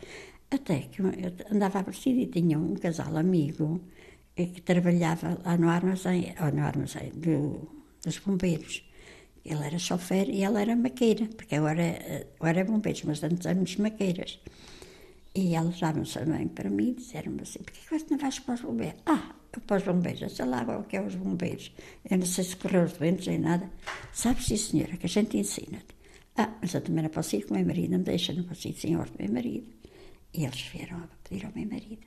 Até 0.48 0.82
que 0.82 1.02
eu 1.02 1.06
andava 1.50 1.78
a 1.78 1.80
aparecida 1.80 2.20
e 2.20 2.26
tinha 2.26 2.56
um 2.56 2.76
casal 2.76 3.16
amigo 3.16 3.80
eh, 4.36 4.46
que 4.46 4.62
trabalhava 4.62 5.36
lá 5.44 5.56
no 5.58 5.68
armazém, 5.68 6.32
ou 6.40 6.52
no 6.52 6.62
armazém 6.62 7.10
do, 7.16 7.68
dos 8.04 8.18
bombeiros. 8.20 8.85
Ele 9.46 9.64
era 9.64 9.78
chofer 9.78 10.28
e 10.28 10.42
ela 10.42 10.60
era 10.60 10.74
maqueira, 10.74 11.26
porque 11.36 11.54
eu 11.54 11.66
era, 11.68 11.82
eh, 11.82 12.26
eu 12.40 12.46
era 12.46 12.64
bombeiros, 12.64 13.02
mas 13.04 13.22
antes 13.22 13.46
éramos 13.46 13.76
maqueiras. 13.76 14.40
E 15.34 15.54
elas 15.54 15.78
davam-se 15.78 16.18
também 16.18 16.48
para 16.48 16.68
mim 16.68 16.88
e 16.90 16.94
disseram-me 16.94 17.42
assim: 17.42 17.60
porquê 17.60 17.80
que 17.86 17.98
você 17.98 18.06
não 18.10 18.18
vais 18.18 18.38
para 18.38 18.54
os 18.54 18.60
bombeiros? 18.62 19.00
Ah, 19.06 19.34
eu 19.52 19.60
para 19.60 19.76
os 19.76 19.84
bombeiros, 19.84 20.32
sei 20.34 20.46
lá 20.46 20.62
o 20.78 20.84
que 20.84 20.96
é 20.96 21.02
os 21.02 21.14
bombeiros. 21.14 21.72
Eu 22.10 22.18
não 22.18 22.26
sei 22.26 22.44
se 22.44 22.56
correr 22.56 22.84
os 22.84 22.94
doentes 22.94 23.26
nem 23.26 23.38
nada. 23.38 23.70
Sabes, 24.12 24.46
sim, 24.46 24.56
senhora, 24.56 24.96
que 24.96 25.06
a 25.06 25.08
gente 25.08 25.36
ensina-te. 25.36 25.94
Ah, 26.36 26.52
mas 26.60 26.74
eu 26.74 26.80
também 26.80 27.02
não 27.04 27.10
posso 27.10 27.36
ir 27.36 27.44
com 27.46 27.54
o 27.54 27.56
meu 27.56 27.66
marido, 27.66 27.92
não 27.92 28.02
deixa, 28.02 28.32
não 28.32 28.44
posso 28.44 28.66
ir 28.68 28.74
sem 28.74 28.96
do 28.96 29.04
meu 29.18 29.32
marido. 29.32 29.66
E 30.34 30.44
eles 30.44 30.60
vieram 30.72 30.98
a 30.98 31.08
pedir 31.22 31.46
ao 31.46 31.52
meu 31.54 31.66
marido. 31.66 32.04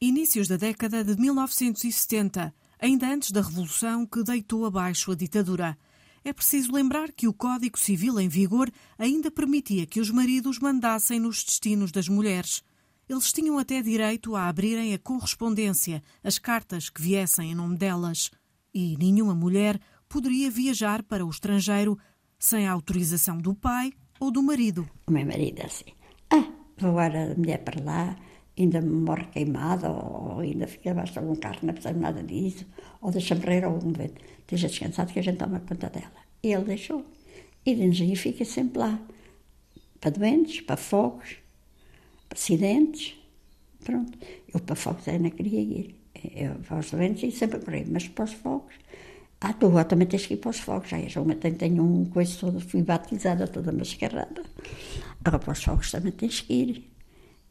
Inícios 0.00 0.46
da 0.46 0.56
década 0.56 1.02
de 1.02 1.18
1970, 1.18 2.54
ainda 2.78 3.06
antes 3.08 3.32
da 3.32 3.40
Revolução 3.40 4.06
que 4.06 4.22
deitou 4.22 4.64
abaixo 4.66 5.12
a 5.12 5.14
ditadura. 5.14 5.78
É 6.26 6.32
preciso 6.32 6.72
lembrar 6.72 7.12
que 7.12 7.28
o 7.28 7.32
Código 7.32 7.78
Civil 7.78 8.18
em 8.18 8.26
vigor 8.26 8.68
ainda 8.98 9.30
permitia 9.30 9.86
que 9.86 10.00
os 10.00 10.10
maridos 10.10 10.58
mandassem 10.58 11.20
nos 11.20 11.44
destinos 11.44 11.92
das 11.92 12.08
mulheres. 12.08 12.64
Eles 13.08 13.32
tinham 13.32 13.60
até 13.60 13.80
direito 13.80 14.34
a 14.34 14.48
abrirem 14.48 14.92
a 14.92 14.98
correspondência, 14.98 16.02
as 16.24 16.36
cartas 16.36 16.90
que 16.90 17.00
viessem 17.00 17.52
em 17.52 17.54
nome 17.54 17.76
delas. 17.76 18.32
E 18.74 18.96
nenhuma 18.98 19.36
mulher 19.36 19.78
poderia 20.08 20.50
viajar 20.50 21.00
para 21.04 21.24
o 21.24 21.30
estrangeiro 21.30 21.96
sem 22.36 22.66
a 22.66 22.72
autorização 22.72 23.38
do 23.38 23.54
pai 23.54 23.92
ou 24.18 24.32
do 24.32 24.42
marido. 24.42 24.84
O 25.06 25.12
meu 25.12 25.24
marido 25.24 25.60
é 25.60 25.66
assim: 25.66 25.92
ah, 26.30 26.52
vou 26.76 26.90
agora 26.90 27.34
a 27.34 27.36
mulher 27.36 27.62
para 27.62 27.80
lá, 27.84 28.16
ainda 28.58 28.80
morre 28.80 29.26
queimada, 29.26 29.90
ou 29.90 30.40
ainda 30.40 30.66
fica 30.66 30.94
de 30.94 31.18
algum 31.18 31.36
carro, 31.36 31.58
não 31.62 31.74
precisa 31.74 31.94
nada 31.94 32.22
disso, 32.22 32.66
ou 33.00 33.10
deixa 33.10 33.34
morrer 33.34 33.64
algum 33.64 33.92
vento. 33.92 34.20
Esteja 34.40 34.68
descansado 34.68 35.12
que 35.12 35.18
a 35.18 35.22
gente 35.22 35.38
toma 35.38 35.60
conta 35.60 35.90
dela. 35.90 36.12
E 36.42 36.52
ele 36.52 36.64
deixou. 36.64 37.04
E 37.64 37.74
de 37.74 37.82
energia 37.82 38.16
fica 38.16 38.44
sempre 38.44 38.78
lá. 38.78 39.00
Para 40.00 40.10
doentes, 40.10 40.60
para 40.60 40.76
fogos, 40.76 41.36
para 42.28 42.38
acidentes. 42.38 43.14
Pronto. 43.84 44.18
Eu 44.52 44.60
para 44.60 44.76
fogos 44.76 45.06
ainda 45.08 45.30
queria 45.30 45.60
ir. 45.60 45.96
Eu 46.34 46.54
para 46.60 46.78
os 46.78 46.90
doentes 46.90 47.34
e 47.34 47.36
sempre 47.36 47.58
corri, 47.58 47.84
mas 47.90 48.08
para 48.08 48.24
os 48.24 48.32
fogos. 48.32 48.74
Ah, 49.40 49.52
tu 49.52 49.70
também 49.84 50.06
tens 50.06 50.26
que 50.26 50.34
ir 50.34 50.36
para 50.38 50.50
os 50.50 50.60
fogos. 50.60 50.88
Já 50.88 50.98
eu 50.98 51.34
tenho, 51.34 51.54
tenho 51.56 51.82
um 51.82 52.04
coisa 52.06 52.38
toda, 52.38 52.60
fui 52.60 52.82
batizada 52.82 53.46
toda 53.46 53.72
mascarada. 53.72 54.42
Agora 55.20 55.38
para 55.38 55.52
os 55.52 55.62
fogos 55.62 55.90
também 55.90 56.12
tens 56.12 56.40
que 56.40 56.54
ir. 56.54 56.90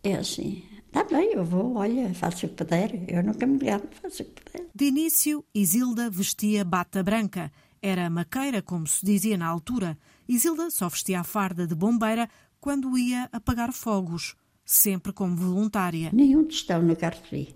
É 0.03 0.13
assim. 0.15 0.63
Está 0.95 1.03
bem, 1.13 1.33
eu 1.33 1.43
vou, 1.43 1.75
olha, 1.75 2.13
faço 2.13 2.45
o 2.45 2.49
que 2.49 2.55
puder. 2.55 3.03
Eu 3.09 3.21
nunca 3.21 3.45
me 3.45 3.57
lembro, 3.57 3.89
faço 4.01 4.23
o 4.23 4.25
que 4.27 4.41
puder. 4.41 4.65
De 4.73 4.85
início, 4.85 5.43
Isilda 5.53 6.09
vestia 6.09 6.63
bata 6.63 7.03
branca. 7.03 7.51
Era 7.81 8.09
maqueira, 8.09 8.61
como 8.61 8.87
se 8.87 9.05
dizia 9.05 9.37
na 9.37 9.45
altura. 9.45 9.97
Isilda 10.25 10.71
só 10.71 10.87
vestia 10.87 11.19
a 11.19 11.23
farda 11.25 11.67
de 11.67 11.75
bombeira 11.75 12.29
quando 12.61 12.97
ia 12.97 13.27
apagar 13.33 13.73
fogos, 13.73 14.37
sempre 14.63 15.11
como 15.11 15.35
voluntária. 15.35 16.11
Nenhum 16.13 16.45
testão 16.45 16.81
nunca 16.81 17.09
recebi. 17.09 17.53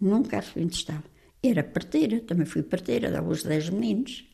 Nunca 0.00 0.36
recebi 0.36 0.66
um 0.66 0.68
testão. 0.68 1.02
Era 1.42 1.64
parteira, 1.64 2.20
também 2.20 2.46
fui 2.46 2.62
parteira, 2.62 3.10
dava 3.10 3.28
os 3.28 3.42
10 3.42 3.70
meninos. 3.70 4.24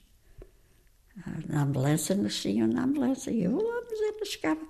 Na 1.49 1.63
ambulância, 1.63 2.15
nasciam 2.15 2.67
na 2.67 2.85
ambulância. 2.85 3.31
E 3.31 3.43
eu 3.45 3.57
lá, 3.57 3.83
mas 3.89 4.01
ela 4.01 4.25
chegava. 4.27 4.61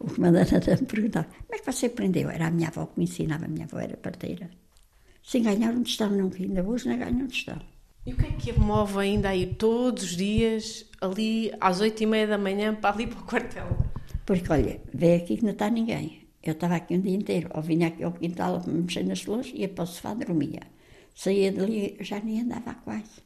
O 0.00 0.06
comandante 0.14 0.56
até 0.56 0.76
me 0.76 0.86
perguntava: 0.86 1.26
como 1.26 1.54
é 1.54 1.58
que 1.58 1.72
você 1.72 1.86
aprendeu? 1.86 2.30
Era 2.30 2.46
a 2.46 2.50
minha 2.50 2.68
avó 2.68 2.86
que 2.86 2.98
me 2.98 3.04
ensinava, 3.04 3.44
a 3.44 3.48
minha 3.48 3.66
avó 3.66 3.78
era 3.78 3.96
parteira. 3.96 4.50
Sem 5.22 5.42
ganhar 5.42 5.72
um 5.72 5.82
tostão 5.82 6.10
nunca, 6.10 6.42
ainda 6.42 6.64
hoje 6.64 6.88
não 6.88 6.98
ganho 6.98 7.24
um 7.24 7.28
tostão. 7.28 7.60
E 8.06 8.14
o 8.14 8.16
que 8.16 8.26
é 8.26 8.32
que 8.32 8.50
a 8.50 8.54
move 8.54 8.98
ainda 8.98 9.28
a 9.28 9.36
ir 9.36 9.56
todos 9.56 10.02
os 10.02 10.16
dias, 10.16 10.86
ali 11.02 11.52
às 11.60 11.80
oito 11.80 12.02
e 12.02 12.06
meia 12.06 12.26
da 12.26 12.38
manhã, 12.38 12.74
para 12.74 12.94
ali 12.94 13.06
para 13.06 13.20
o 13.20 13.26
quartel? 13.26 13.66
Porque, 14.24 14.50
olha, 14.50 14.80
veio 14.94 15.22
aqui 15.22 15.36
que 15.36 15.44
não 15.44 15.52
está 15.52 15.68
ninguém. 15.68 16.26
Eu 16.42 16.52
estava 16.52 16.76
aqui 16.76 16.96
um 16.96 17.00
dia 17.00 17.14
inteiro, 17.14 17.50
ou 17.52 17.60
vinha 17.60 17.88
aqui 17.88 18.02
ao 18.02 18.12
quintal 18.12 18.58
para 18.62 18.72
me 18.72 18.80
mexer 18.80 19.04
nas 19.04 19.20
flores, 19.20 19.52
ia 19.54 19.68
para 19.68 19.84
o 19.84 19.86
sofá, 19.86 20.14
dormia. 20.14 20.62
Saía 21.14 21.52
dali, 21.52 21.98
já 22.00 22.18
nem 22.20 22.40
andava 22.40 22.72
quase. 22.74 23.20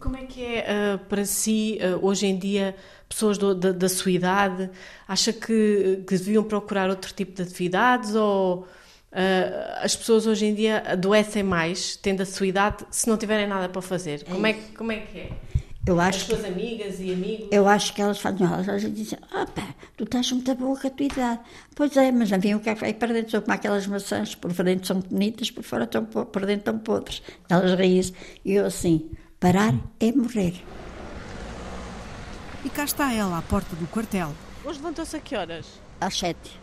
Como 0.00 0.16
é 0.16 0.24
que 0.24 0.44
é 0.44 0.94
uh, 0.94 0.98
para 1.06 1.24
si, 1.24 1.78
uh, 1.80 2.04
hoje 2.04 2.26
em 2.26 2.36
dia, 2.36 2.74
pessoas 3.08 3.38
do, 3.38 3.54
da, 3.54 3.70
da, 3.70 3.88
sua 3.88 4.10
idade, 4.10 4.68
acha 5.06 5.32
que, 5.32 6.02
que, 6.06 6.18
deviam 6.18 6.42
procurar 6.42 6.90
outro 6.90 7.12
tipo 7.14 7.32
de 7.32 7.42
atividades 7.42 8.14
ou 8.14 8.62
uh, 8.62 8.66
as 9.80 9.94
pessoas 9.94 10.26
hoje 10.26 10.46
em 10.46 10.54
dia 10.54 10.82
adoecem 10.86 11.44
mais, 11.44 11.94
tendo 11.96 12.22
a 12.22 12.26
sua 12.26 12.48
idade, 12.48 12.84
se 12.90 13.08
não 13.08 13.16
tiverem 13.16 13.46
nada 13.46 13.68
para 13.68 13.80
fazer? 13.80 14.24
Como 14.24 14.44
é, 14.46 14.54
como 14.76 14.90
é 14.90 14.98
que 15.00 15.18
é? 15.20 15.30
Eu 15.86 16.00
acho 16.00 16.18
As 16.18 16.24
suas 16.24 16.40
que, 16.40 16.46
amigas 16.48 16.98
e 16.98 17.12
amigos? 17.12 17.48
Eu 17.52 17.68
acho 17.68 17.94
que 17.94 18.02
elas 18.02 18.18
fazem, 18.18 18.44
elas 18.44 18.92
dizem, 18.92 19.20
opa, 19.32 19.72
tu 19.96 20.02
estás 20.02 20.32
muito 20.32 20.52
boa 20.56 20.76
com 20.76 20.88
a 20.88 20.90
tua 20.90 21.06
idade. 21.06 21.40
Pois 21.76 21.96
é, 21.96 22.10
mas 22.10 22.32
havia 22.32 22.56
o 22.56 22.60
que 22.60 22.68
é 22.68 22.74
para 22.74 23.12
dentro, 23.12 23.30
são 23.30 23.40
como 23.40 23.54
aquelas 23.54 23.86
maçãs, 23.86 24.34
por 24.34 24.52
dentro 24.52 24.84
são 24.84 24.98
bonitas, 24.98 25.48
por 25.48 25.62
fora 25.62 25.84
estão, 25.84 26.04
por 26.04 26.44
dentro 26.44 26.72
estão 26.72 26.78
podres. 26.80 27.22
Elas 27.48 27.78
riem 27.78 28.02
E 28.44 28.54
eu 28.54 28.66
assim, 28.66 29.08
Parar 29.38 29.74
é 30.00 30.12
morrer. 30.12 30.54
E 32.64 32.70
cá 32.70 32.84
está 32.84 33.12
ela, 33.12 33.36
à 33.36 33.42
porta 33.42 33.76
do 33.76 33.86
quartel. 33.86 34.32
Hoje 34.64 34.78
levantou-se 34.78 35.14
a 35.14 35.20
que 35.20 35.36
horas? 35.36 35.78
Às 36.00 36.18
sete. 36.18 36.58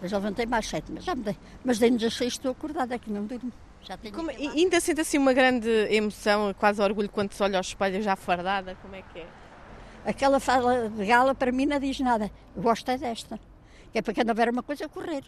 Eu 0.00 0.08
já 0.08 0.18
levantei 0.18 0.46
mais 0.46 0.68
sete, 0.68 0.92
mas 0.92 1.04
já 1.04 1.16
me 1.16 1.24
dei. 1.24 1.36
Mas 1.64 1.78
dei-nos 1.80 2.04
às 2.04 2.14
seis, 2.14 2.34
estou 2.34 2.52
acordada 2.52 2.94
aqui, 2.94 3.10
não 3.10 3.26
durmo. 3.26 3.52
Já 3.82 3.96
tenho 3.96 4.14
Como, 4.14 4.30
e 4.30 4.48
ainda 4.48 4.80
sente 4.80 5.00
assim 5.00 5.18
uma 5.18 5.32
grande 5.32 5.68
emoção, 5.90 6.54
quase 6.54 6.80
orgulho 6.80 7.08
quando 7.08 7.32
se 7.32 7.42
olha 7.42 7.58
ao 7.58 7.60
espelho 7.60 8.00
já 8.02 8.14
fardada? 8.14 8.76
Como 8.80 8.94
é 8.94 9.02
que 9.02 9.18
é? 9.18 9.26
Aquela 10.06 10.38
fala 10.38 10.88
de 10.88 11.04
gala 11.04 11.34
para 11.34 11.50
mim 11.50 11.66
não 11.66 11.80
diz 11.80 11.98
nada. 11.98 12.30
Eu 12.54 12.62
gosto 12.62 12.88
é 12.88 12.96
desta. 12.96 13.40
Que 13.90 13.98
é 13.98 14.02
para 14.02 14.14
quando 14.14 14.28
houver 14.28 14.48
uma 14.48 14.62
coisa 14.62 14.88
correr. 14.88 15.24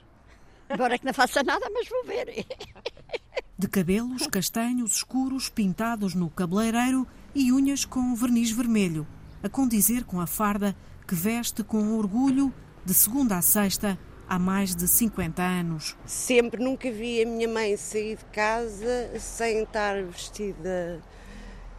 Agora 0.68 0.96
que 0.96 1.04
não 1.04 1.12
faça 1.12 1.42
nada, 1.42 1.68
mas 1.74 1.88
vou 1.88 2.04
ver. 2.04 2.46
de 3.58 3.66
cabelos 3.66 4.26
castanhos 4.26 4.96
escuros 4.96 5.48
pintados 5.48 6.14
no 6.14 6.28
cabeleireiro 6.28 7.06
e 7.34 7.50
unhas 7.50 7.84
com 7.84 8.14
verniz 8.14 8.50
vermelho, 8.50 9.06
a 9.42 9.48
condizer 9.48 10.04
com 10.04 10.20
a 10.20 10.26
farda 10.26 10.76
que 11.06 11.14
veste 11.14 11.64
com 11.64 11.96
orgulho 11.96 12.52
de 12.84 12.92
segunda 12.92 13.38
a 13.38 13.42
sexta 13.42 13.98
há 14.28 14.38
mais 14.38 14.74
de 14.74 14.86
50 14.86 15.42
anos. 15.42 15.96
Sempre, 16.04 16.62
nunca 16.62 16.90
vi 16.90 17.22
a 17.22 17.26
minha 17.26 17.48
mãe 17.48 17.76
sair 17.76 18.18
de 18.18 18.24
casa 18.26 19.18
sem 19.18 19.62
estar 19.62 20.02
vestida 20.02 21.00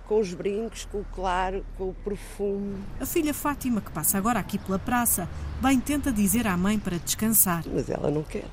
com 0.07 0.19
os 0.19 0.33
brincos, 0.33 0.85
com 0.85 1.01
o 1.01 1.05
claro, 1.13 1.63
com 1.77 1.89
o 1.89 1.93
perfume. 1.93 2.77
A 2.99 3.05
filha 3.05 3.33
Fátima, 3.33 3.81
que 3.81 3.91
passa 3.91 4.17
agora 4.17 4.39
aqui 4.39 4.57
pela 4.57 4.79
praça, 4.79 5.29
bem 5.61 5.79
tenta 5.79 6.11
dizer 6.11 6.47
à 6.47 6.57
mãe 6.57 6.79
para 6.79 6.97
descansar. 6.97 7.63
Mas 7.71 7.89
ela 7.89 8.09
não 8.09 8.23
quer. 8.23 8.45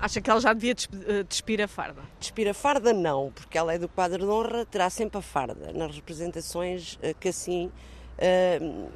Acha 0.00 0.20
que 0.20 0.30
ela 0.30 0.40
já 0.40 0.52
devia 0.52 0.74
eh, 1.06 1.24
despir 1.24 1.60
a 1.60 1.66
farda? 1.66 2.02
Despir 2.20 2.48
a 2.48 2.54
farda 2.54 2.92
não, 2.92 3.32
porque 3.34 3.58
ela 3.58 3.74
é 3.74 3.78
do 3.78 3.88
quadro 3.88 4.18
de 4.18 4.30
honra, 4.30 4.64
terá 4.64 4.88
sempre 4.88 5.18
a 5.18 5.22
farda 5.22 5.72
nas 5.72 5.94
representações 5.94 6.98
eh, 7.02 7.14
que 7.14 7.28
assim 7.28 7.72
uh, 8.18 8.90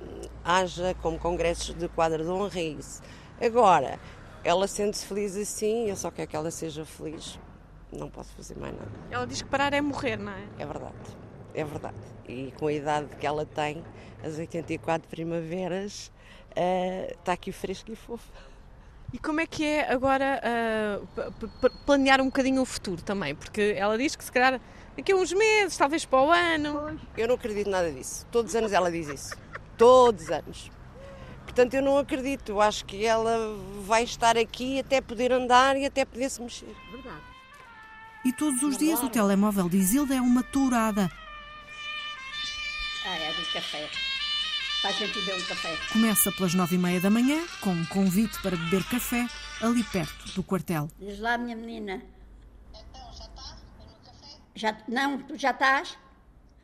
haja 0.45 0.95
como 1.03 1.19
congressos 1.19 1.75
de 1.75 1.89
quadro 1.89 2.23
de 2.23 2.31
honra 2.31 2.61
é 2.61 2.65
isso. 2.65 3.03
Agora, 3.41 3.99
ela 4.45 4.69
sente-se 4.69 5.05
feliz 5.05 5.37
assim, 5.37 5.89
eu 5.89 5.97
só 5.97 6.11
quero 6.11 6.29
que 6.29 6.37
ela 6.37 6.51
seja 6.51 6.85
feliz. 6.85 7.39
Não 7.93 8.09
posso 8.09 8.33
fazer 8.35 8.57
mais 8.57 8.73
nada. 8.73 8.91
Ela 9.11 9.27
diz 9.27 9.43
que 9.43 9.49
parar 9.49 9.73
é 9.73 9.81
morrer, 9.81 10.17
não 10.17 10.33
é? 10.33 10.45
É 10.59 10.65
verdade, 10.65 10.95
é 11.53 11.65
verdade. 11.65 11.97
E 12.29 12.53
com 12.59 12.69
a 12.69 12.73
idade 12.73 13.09
que 13.17 13.27
ela 13.27 13.45
tem, 13.45 13.85
as 14.25 14.39
84 14.39 15.09
primaveras, 15.09 16.13
uh, 16.51 17.13
está 17.13 17.33
aqui 17.33 17.51
fresco 17.51 17.91
e 17.91 17.97
fofo. 17.97 18.31
E 19.13 19.19
como 19.19 19.41
é 19.41 19.47
que 19.47 19.65
é 19.65 19.93
agora 19.93 20.41
uh, 20.43 21.71
planear 21.85 22.21
um 22.21 22.27
bocadinho 22.27 22.63
o 22.63 22.65
futuro 22.65 23.03
também? 23.03 23.35
Porque 23.35 23.75
ela 23.77 23.99
diz 23.99 24.17
que 24.17 24.25
se 24.25 24.33
calhar 24.33 24.59
daqui 24.97 25.13
a 25.13 25.17
uns 25.17 25.33
meses, 25.33 25.77
talvez 25.77 26.05
para 26.05 26.23
o 26.23 26.31
ano. 26.31 26.99
Eu 27.17 27.29
não 27.29 27.35
acredito 27.35 27.69
nada 27.69 27.91
disso. 27.93 28.27
Todos 28.31 28.53
os 28.53 28.57
anos 28.57 28.73
ela 28.73 28.91
diz 28.91 29.09
isso. 29.09 29.37
Todos 29.77 30.25
os 30.25 30.31
anos. 30.31 30.71
Portanto, 31.45 31.75
eu 31.75 31.83
não 31.83 31.99
acredito. 31.99 32.53
Eu 32.53 32.61
acho 32.63 32.87
que 32.87 33.05
ela 33.05 33.55
vai 33.85 34.05
estar 34.05 34.39
aqui 34.39 34.81
até 34.81 35.01
poder 35.03 35.31
andar 35.31 35.77
e 35.77 35.85
até 35.85 36.07
poder 36.07 36.31
se 36.31 36.41
mexer. 36.41 36.75
Verdade. 36.91 37.21
E 38.25 38.33
todos 38.33 38.63
os 38.63 38.79
dias 38.79 39.03
o 39.03 39.11
telemóvel 39.11 39.69
de 39.69 39.77
Isilda 39.77 40.15
é 40.15 40.21
uma 40.21 40.43
tourada. 40.43 41.11
Ah, 43.05 43.17
é 43.17 43.33
do 43.33 43.53
café. 43.53 44.12
Para 44.83 44.91
a 44.91 44.93
gente 44.95 45.21
beber 45.21 45.37
um 45.37 45.47
café. 45.47 45.79
Começa 45.93 46.33
pelas 46.33 46.55
nove 46.55 46.75
e 46.75 46.79
meia 46.79 47.01
da 47.01 47.09
manhã, 47.09 47.41
com 47.61 47.71
um 47.71 47.87
convite 47.87 48.43
para 48.43 48.57
beber 48.57 48.83
café, 48.89 49.29
ali 49.61 49.85
perto 49.85 50.35
do 50.35 50.43
quartel. 50.43 50.91
Diz 50.99 51.21
lá, 51.21 51.39
minha 51.39 51.55
menina. 51.55 52.03
Então, 52.73 53.13
já 53.13 53.25
está? 53.25 53.57
Já, 54.57 54.77
não, 54.89 55.23
tu 55.23 55.39
já 55.39 55.53
estás? 55.53 55.97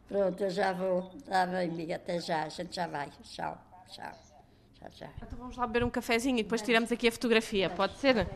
Pronto, 0.09 0.43
eu 0.43 0.51
já 0.51 0.73
vou. 0.73 1.13
Está 1.17 1.47
bem, 1.47 1.71
amiga, 1.71 1.95
até 1.95 2.21
já. 2.21 2.43
A 2.43 2.49
gente 2.49 2.75
já 2.75 2.89
vai. 2.89 3.09
Tchau, 3.23 3.57
tchau. 3.89 4.13
Já, 4.81 4.89
já. 4.91 5.11
Então 5.23 5.39
vamos 5.39 5.57
lá 5.57 5.67
beber 5.67 5.85
um 5.85 5.91
cafezinho 5.91 6.39
e 6.39 6.43
depois 6.43 6.61
tiramos 6.61 6.91
aqui 6.91 7.07
a 7.07 7.13
fotografia, 7.13 7.71
pode 7.71 7.99
ser? 7.99 8.27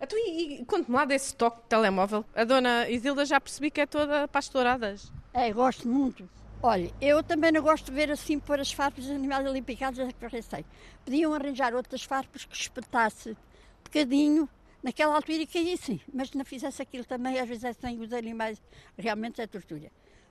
Então, 0.00 0.18
e, 0.18 0.60
e 0.60 0.64
conte-me 0.64 0.96
lá 0.96 1.04
desse 1.04 1.34
toque 1.34 1.62
de 1.62 1.68
telemóvel. 1.68 2.24
A 2.34 2.42
dona 2.42 2.88
Isilda 2.88 3.24
já 3.24 3.40
percebi 3.40 3.70
que 3.70 3.80
é 3.80 3.86
toda 3.86 4.26
para 4.26 4.38
as 4.40 4.48
touradas. 4.48 5.12
É, 5.36 5.52
gosto 5.52 5.88
muito. 5.88 6.30
Olha, 6.62 6.94
eu 7.00 7.20
também 7.20 7.50
não 7.50 7.60
gosto 7.60 7.86
de 7.86 7.92
ver 7.92 8.08
assim 8.08 8.38
pôr 8.38 8.60
as 8.60 8.72
farpas 8.72 9.04
dos 9.04 9.12
animais 9.12 9.44
ali 9.44 9.60
picados, 9.60 9.98
é 9.98 10.12
que 10.12 10.24
eu 10.24 10.42
sei. 10.42 10.64
Podiam 11.04 11.34
arranjar 11.34 11.74
outras 11.74 12.04
farpas 12.04 12.44
que 12.44 12.54
espetasse 12.54 13.30
um 13.30 13.36
bocadinho 13.82 14.48
naquela 14.80 15.16
altura 15.16 15.38
e 15.38 15.46
caíssem, 15.46 16.00
mas 16.12 16.30
não 16.30 16.44
fizesse 16.44 16.80
aquilo 16.80 17.04
também, 17.04 17.40
às 17.40 17.48
vezes 17.48 17.64
é 17.64 17.72
sem 17.72 17.98
os 18.00 18.12
animais, 18.12 18.62
realmente 18.96 19.40
é 19.40 19.46
tortura. 19.48 19.90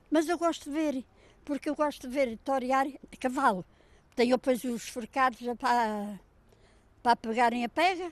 Mas 0.10 0.30
eu 0.30 0.38
gosto 0.38 0.70
de 0.70 0.72
ver, 0.72 1.06
porque 1.44 1.70
eu 1.70 1.76
gosto 1.76 2.08
de 2.08 2.14
ver 2.14 2.38
torear 2.38 2.88
a 2.88 3.18
cavalo. 3.18 3.66
Tenho 4.16 4.38
depois 4.38 4.64
os 4.64 4.88
forcados 4.88 5.40
para, 5.60 6.18
para 7.04 7.16
pegarem 7.18 7.66
a 7.66 7.70
pega, 7.70 8.10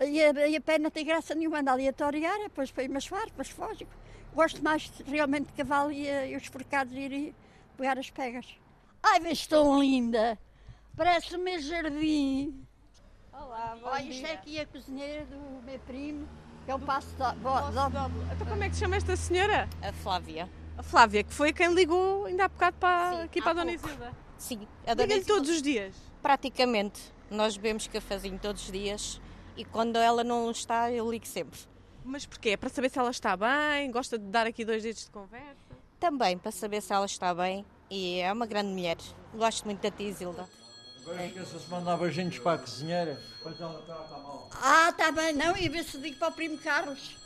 e 0.00 0.18
a, 0.18 0.48
e 0.48 0.56
a 0.56 0.78
não 0.78 0.90
tem 0.90 1.04
graça 1.04 1.34
nenhuma, 1.34 1.60
anda 1.60 1.72
ali 1.72 1.86
a 1.86 1.92
torear, 1.92 2.38
depois 2.38 2.70
põe 2.70 2.88
umas 2.88 3.06
farpas, 3.06 3.50
foge. 3.50 3.86
Gosto 4.34 4.62
mais 4.62 4.90
realmente 5.06 5.46
de 5.48 5.52
cavalo 5.52 5.92
e, 5.92 6.06
e 6.08 6.36
os 6.36 6.46
forcados 6.46 6.92
irem 6.94 7.34
pegar 7.76 7.98
as 7.98 8.10
pegas. 8.10 8.46
Ai, 9.02 9.20
vês 9.20 9.46
tão 9.46 9.78
linda! 9.80 10.38
Parece 10.96 11.36
o 11.36 11.38
meu 11.38 11.60
jardim. 11.60 12.64
Olá, 13.32 13.76
bom 13.80 13.88
Olha, 13.88 14.02
isto 14.02 14.18
dia. 14.20 14.28
é 14.28 14.32
aqui 14.34 14.60
a 14.60 14.66
cozinheira 14.66 15.24
do 15.26 15.62
meu 15.64 15.78
primo, 15.80 16.28
que 16.64 16.70
é 16.70 16.74
um 16.74 16.80
passo 16.80 17.08
Posso 17.16 17.34
do- 17.68 17.72
dar- 17.74 18.10
Então 18.34 18.46
como 18.46 18.62
é 18.62 18.68
que 18.68 18.74
se 18.74 18.80
chama 18.80 18.96
esta 18.96 19.16
senhora? 19.16 19.68
A 19.82 19.92
Flávia. 19.92 20.48
A 20.78 20.82
Flávia, 20.82 21.22
que 21.24 21.32
foi 21.32 21.52
quem 21.52 21.72
ligou 21.74 22.26
ainda 22.26 22.44
há 22.44 22.48
bocado 22.48 22.76
para, 22.78 23.16
Sim, 23.16 23.22
aqui 23.22 23.42
para 23.42 23.50
a 23.50 23.54
Dona 23.54 23.72
pouco. 23.72 23.88
Isilda. 23.88 24.12
Sim, 24.38 24.68
a 24.86 24.94
dona 24.94 25.14
Isilda- 25.14 25.26
todos 25.26 25.50
os 25.50 25.62
dias. 25.62 25.94
Praticamente. 26.22 27.00
Nós 27.30 27.56
bebemos 27.56 27.86
cafezinho 27.86 28.38
todos 28.38 28.64
os 28.64 28.70
dias 28.72 29.20
e 29.56 29.64
quando 29.64 29.96
ela 29.96 30.22
não 30.22 30.50
está, 30.50 30.90
eu 30.92 31.10
ligo 31.10 31.26
sempre. 31.26 31.58
Mas 32.04 32.26
porquê? 32.26 32.50
É 32.50 32.56
para 32.56 32.68
saber 32.68 32.90
se 32.90 32.98
ela 32.98 33.10
está 33.10 33.36
bem? 33.36 33.90
Gosta 33.90 34.18
de 34.18 34.24
dar 34.26 34.46
aqui 34.46 34.64
dois 34.64 34.82
dedos 34.82 35.04
de 35.04 35.10
conversa? 35.10 35.56
Também, 36.00 36.36
para 36.36 36.50
saber 36.50 36.80
se 36.80 36.92
ela 36.92 37.06
está 37.06 37.34
bem. 37.34 37.64
E 37.90 38.18
é 38.18 38.32
uma 38.32 38.46
grande 38.46 38.70
mulher. 38.70 38.96
Gosto 39.34 39.64
muito 39.64 39.80
da 39.80 39.90
tia 39.90 40.08
Isilda. 40.08 40.48
Agora 41.02 41.26
esqueça-se 41.26 41.64
de 41.64 41.70
mandar 41.70 41.96
beijinhos 41.96 42.38
para 42.38 42.54
a 42.54 42.58
cozinheira. 42.58 43.20
Pois 43.42 43.60
ela 43.60 43.80
está 43.80 43.94
tá 43.94 44.18
mal. 44.18 44.50
Ah, 44.62 44.88
está 44.90 45.12
bem, 45.12 45.32
não, 45.32 45.56
e 45.56 45.68
ver 45.68 45.84
se 45.84 45.98
digo 45.98 46.16
para 46.16 46.28
o 46.28 46.32
primo 46.32 46.58
Carlos. 46.58 47.16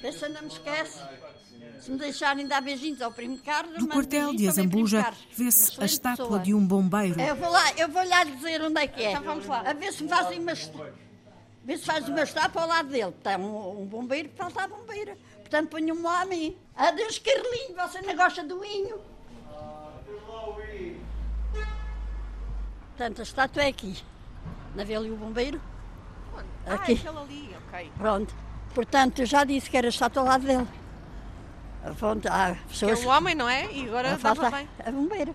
Vê 0.00 0.12
se 0.12 0.28
não 0.28 0.42
me 0.42 0.48
esquece. 0.48 1.00
Se 1.80 1.90
me 1.90 1.98
deixarem 1.98 2.46
dar 2.46 2.60
beijinhos 2.60 3.00
ao 3.00 3.12
primo 3.12 3.38
Carlos... 3.38 3.78
Do 3.78 3.88
quartel 3.88 4.34
de 4.34 4.48
Azambuja 4.48 5.12
vê-se 5.32 5.80
a 5.80 5.84
estátua 5.84 6.26
pessoa. 6.26 6.40
de 6.40 6.54
um 6.54 6.64
bombeiro. 6.66 7.20
Eu 7.20 7.36
vou 7.36 7.50
lá, 7.50 7.72
eu 7.76 7.88
vou 7.88 8.06
lá 8.06 8.24
dizer 8.24 8.60
onde 8.62 8.80
é 8.80 8.86
que 8.86 9.02
é. 9.02 9.10
Então 9.10 9.22
vamos 9.22 9.46
lá. 9.46 9.60
A 9.60 9.72
ver 9.72 9.92
se 9.92 10.02
me 10.02 10.08
fazem 10.08 10.40
uma 10.40 10.52
Vê 11.64 11.76
se 11.76 11.84
faz 11.84 12.08
uma 12.08 12.22
estátua 12.22 12.62
ao 12.62 12.68
lado 12.68 12.88
dele. 12.88 13.14
Está 13.16 13.36
um, 13.36 13.82
um 13.82 13.86
bombeiro, 13.86 14.28
falta 14.36 14.64
a 14.64 14.68
bombeira. 14.68 15.16
Portanto, 15.36 15.68
ponham-me 15.70 16.02
lá 16.02 16.22
a 16.22 16.24
mim. 16.24 16.56
Adeus, 16.76 17.18
Carlinho, 17.18 17.76
você 17.76 18.00
não 18.02 18.16
gosta 18.16 18.42
do 18.42 18.58
vinho? 18.60 19.00
Portanto, 22.88 23.20
a 23.20 23.22
estátua 23.22 23.62
é 23.64 23.68
aqui. 23.68 24.02
Não 24.74 24.84
vê 24.84 24.94
ali 24.94 25.10
o 25.10 25.16
bombeiro? 25.16 25.60
Aqui. 26.66 26.92
Ah, 27.06 27.10
aquele 27.10 27.18
ali, 27.18 27.56
ok. 27.68 27.92
Pronto. 27.96 28.34
Portanto, 28.74 29.18
eu 29.20 29.26
já 29.26 29.44
disse 29.44 29.68
que 29.70 29.76
era 29.76 29.88
a 29.88 29.90
estátua 29.90 30.22
ao 30.22 30.28
lado 30.28 30.46
dele. 30.46 30.66
Pronto, 31.98 32.26
há 32.28 32.52
Que 32.52 32.60
é 32.60 32.68
pessoas 32.68 33.04
um 33.04 33.08
homem, 33.08 33.34
não 33.34 33.48
é? 33.48 33.70
E 33.72 33.86
agora 33.88 34.16
falta 34.18 34.50
bem. 34.50 34.68
a 34.84 34.90
bombeira. 34.90 35.34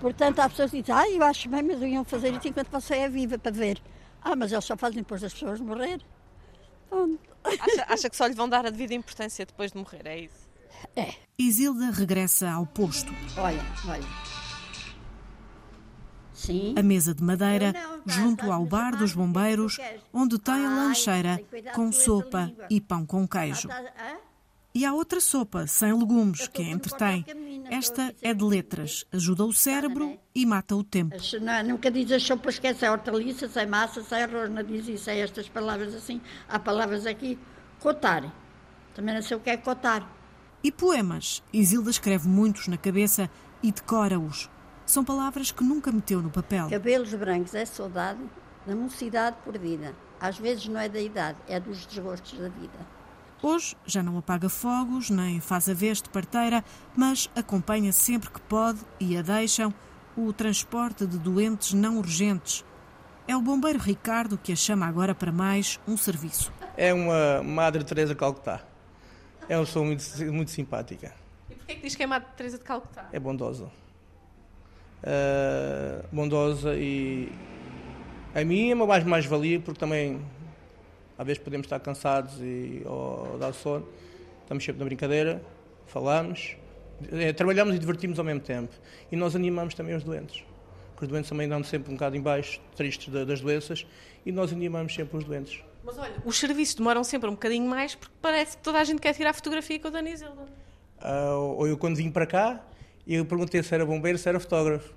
Portanto, 0.00 0.38
há 0.38 0.48
pessoas 0.48 0.70
que 0.70 0.80
dizem, 0.82 0.94
ah, 0.94 1.10
eu 1.10 1.22
acho 1.24 1.48
bem, 1.48 1.62
mas 1.62 1.82
iam 1.82 2.04
fazer 2.04 2.32
isso 2.32 2.46
enquanto 2.46 2.70
você 2.70 2.94
é 2.94 3.08
viva 3.08 3.36
para 3.38 3.50
ver. 3.50 3.80
Ah, 4.22 4.36
mas 4.36 4.52
eles 4.52 4.64
só 4.64 4.76
fazem 4.76 4.98
depois 4.98 5.20
das 5.20 5.32
pessoas 5.32 5.60
morrer. 5.60 6.00
Acha, 7.44 7.86
acha 7.88 8.10
que 8.10 8.16
só 8.16 8.26
lhe 8.26 8.34
vão 8.34 8.48
dar 8.48 8.66
a 8.66 8.70
devida 8.70 8.94
importância 8.94 9.46
depois 9.46 9.72
de 9.72 9.78
morrer, 9.78 10.06
é 10.06 10.18
isso? 10.20 10.48
É, 10.96 11.14
Isilda 11.38 11.90
regressa 11.90 12.50
ao 12.50 12.66
posto. 12.66 13.12
olha, 13.36 13.62
olha. 13.86 14.04
Sim. 16.32 16.74
A 16.76 16.82
mesa 16.82 17.14
de 17.14 17.22
madeira, 17.22 17.72
não, 17.72 18.00
tá, 18.00 18.12
junto 18.12 18.46
tá, 18.46 18.54
ao 18.54 18.64
bar 18.64 18.96
dos 18.96 19.12
bombeiros, 19.12 19.76
onde 20.12 20.38
tem 20.38 20.64
a 20.66 20.70
lancheira 20.70 21.38
com 21.74 21.92
sopa 21.92 22.50
e 22.70 22.80
pão 22.80 23.04
com 23.04 23.28
queijo. 23.28 23.68
Ah, 23.70 23.82
tá- 23.82 23.92
hã? 23.98 24.16
E 24.72 24.84
há 24.84 24.92
outra 24.92 25.20
sopa, 25.20 25.66
sem 25.66 25.92
legumes, 25.92 26.46
que 26.46 26.62
a 26.62 26.66
entretém. 26.66 27.24
Esta 27.70 28.14
é 28.22 28.32
de 28.32 28.40
sempre. 28.40 28.44
letras, 28.44 29.04
ajuda 29.12 29.44
o 29.44 29.52
cérebro 29.52 30.06
né? 30.06 30.18
e 30.32 30.46
mata 30.46 30.76
o 30.76 30.84
tempo. 30.84 31.16
Nunca 31.66 31.90
diz 31.90 32.10
as 32.12 32.22
sopas 32.22 32.58
que 32.58 32.68
é 32.68 32.74
sem 32.74 32.88
hortaliça, 32.88 33.48
sem 33.48 33.66
massa, 33.66 34.02
sem 34.02 34.22
arroz, 34.22 34.48
não 34.48 34.62
diz 34.62 34.86
isso, 34.86 35.10
é 35.10 35.18
estas 35.18 35.48
palavras 35.48 35.92
assim. 35.94 36.20
Há 36.48 36.58
palavras 36.58 37.04
aqui, 37.04 37.36
cotar. 37.80 38.32
Também 38.94 39.14
não 39.14 39.22
sei 39.22 39.36
o 39.36 39.40
que 39.40 39.50
é 39.50 39.56
cotar. 39.56 40.08
E 40.62 40.70
poemas. 40.70 41.42
Isilda 41.52 41.90
escreve 41.90 42.28
muitos 42.28 42.68
na 42.68 42.76
cabeça 42.76 43.28
e 43.62 43.72
decora-os. 43.72 44.48
São 44.86 45.04
palavras 45.04 45.50
que 45.50 45.64
nunca 45.64 45.90
meteu 45.90 46.22
no 46.22 46.30
papel. 46.30 46.68
Cabelos 46.70 47.12
brancos 47.14 47.54
é 47.54 47.64
saudade 47.64 48.20
da 48.66 48.76
mocidade 48.76 49.36
perdida. 49.44 49.94
Às 50.20 50.38
vezes 50.38 50.68
não 50.68 50.78
é 50.78 50.88
da 50.88 51.00
idade, 51.00 51.38
é 51.48 51.58
dos 51.58 51.86
desgostos 51.86 52.38
da 52.38 52.48
vida. 52.48 52.99
Hoje 53.42 53.74
já 53.86 54.02
não 54.02 54.18
apaga 54.18 54.50
fogos, 54.50 55.08
nem 55.08 55.40
faz 55.40 55.66
a 55.68 55.72
vez 55.72 56.02
de 56.02 56.10
parteira, 56.10 56.62
mas 56.94 57.30
acompanha 57.34 57.90
sempre 57.90 58.30
que 58.30 58.40
pode 58.42 58.80
e 58.98 59.16
a 59.16 59.22
deixam 59.22 59.72
o 60.14 60.30
transporte 60.30 61.06
de 61.06 61.18
doentes 61.18 61.72
não 61.72 61.98
urgentes. 61.98 62.62
É 63.26 63.34
o 63.34 63.40
bombeiro 63.40 63.78
Ricardo 63.78 64.36
que 64.36 64.52
a 64.52 64.56
chama 64.56 64.86
agora 64.86 65.14
para 65.14 65.32
mais 65.32 65.80
um 65.88 65.96
serviço. 65.96 66.52
É 66.76 66.92
uma 66.92 67.42
Madre 67.42 67.82
Teresa 67.82 68.14
Calcutá. 68.14 68.60
É 69.48 69.56
uma 69.56 69.64
pessoa 69.64 69.86
muito, 69.86 70.04
muito 70.30 70.50
simpática. 70.50 71.14
E 71.48 71.54
porquê 71.54 71.74
que 71.76 71.82
diz 71.82 71.94
que 71.94 72.02
é 72.02 72.06
Madre 72.06 72.28
Teresa 72.36 72.58
de 72.58 72.64
Calcutá? 72.64 73.08
É 73.10 73.18
bondosa. 73.18 73.70
Ah, 75.02 76.04
bondosa 76.12 76.74
e 76.74 77.32
a 78.34 78.44
mim 78.44 78.70
é 78.70 78.74
uma 78.74 78.86
mais 78.86 79.02
mais 79.02 79.24
valia 79.24 79.58
porque 79.58 79.80
também 79.80 80.20
às 81.20 81.26
vezes 81.26 81.42
podemos 81.42 81.66
estar 81.66 81.78
cansados 81.80 82.40
e 82.40 82.82
ou 82.86 83.36
dar 83.38 83.52
sono. 83.52 83.86
Estamos 84.42 84.64
sempre 84.64 84.78
na 84.78 84.86
brincadeira, 84.86 85.42
falamos, 85.86 86.56
eh, 87.12 87.32
trabalhamos 87.34 87.74
e 87.76 87.78
divertimos 87.78 88.18
ao 88.18 88.24
mesmo 88.24 88.40
tempo. 88.40 88.72
E 89.12 89.16
nós 89.16 89.36
animamos 89.36 89.74
também 89.74 89.94
os 89.94 90.02
doentes. 90.02 90.42
Porque 90.92 91.04
os 91.04 91.08
doentes 91.10 91.28
também 91.28 91.46
andam 91.46 91.62
sempre 91.62 91.90
um 91.90 91.94
bocado 91.94 92.16
em 92.16 92.22
baixo, 92.22 92.58
tristes 92.74 93.12
da- 93.12 93.24
das 93.24 93.40
doenças, 93.42 93.86
e 94.24 94.32
nós 94.32 94.50
animamos 94.50 94.94
sempre 94.94 95.18
os 95.18 95.24
doentes. 95.24 95.62
Mas 95.84 95.98
olha, 95.98 96.14
os 96.24 96.38
serviços 96.38 96.74
demoram 96.74 97.04
sempre 97.04 97.28
um 97.28 97.32
bocadinho 97.32 97.68
mais 97.68 97.94
porque 97.94 98.14
parece 98.22 98.56
que 98.56 98.62
toda 98.62 98.78
a 98.78 98.84
gente 98.84 99.00
quer 99.00 99.14
tirar 99.14 99.34
fotografia 99.34 99.78
com 99.78 99.88
a 99.88 99.90
Dona 99.90 100.08
Isilda. 100.08 100.46
Ah, 101.02 101.34
ou 101.36 101.68
eu 101.68 101.76
quando 101.76 101.96
vim 101.96 102.10
para 102.10 102.26
cá, 102.26 102.64
eu 103.06 103.26
perguntei 103.26 103.62
se 103.62 103.74
era 103.74 103.84
bombeiro, 103.84 104.16
se 104.16 104.26
era 104.26 104.40
fotógrafo. 104.40 104.92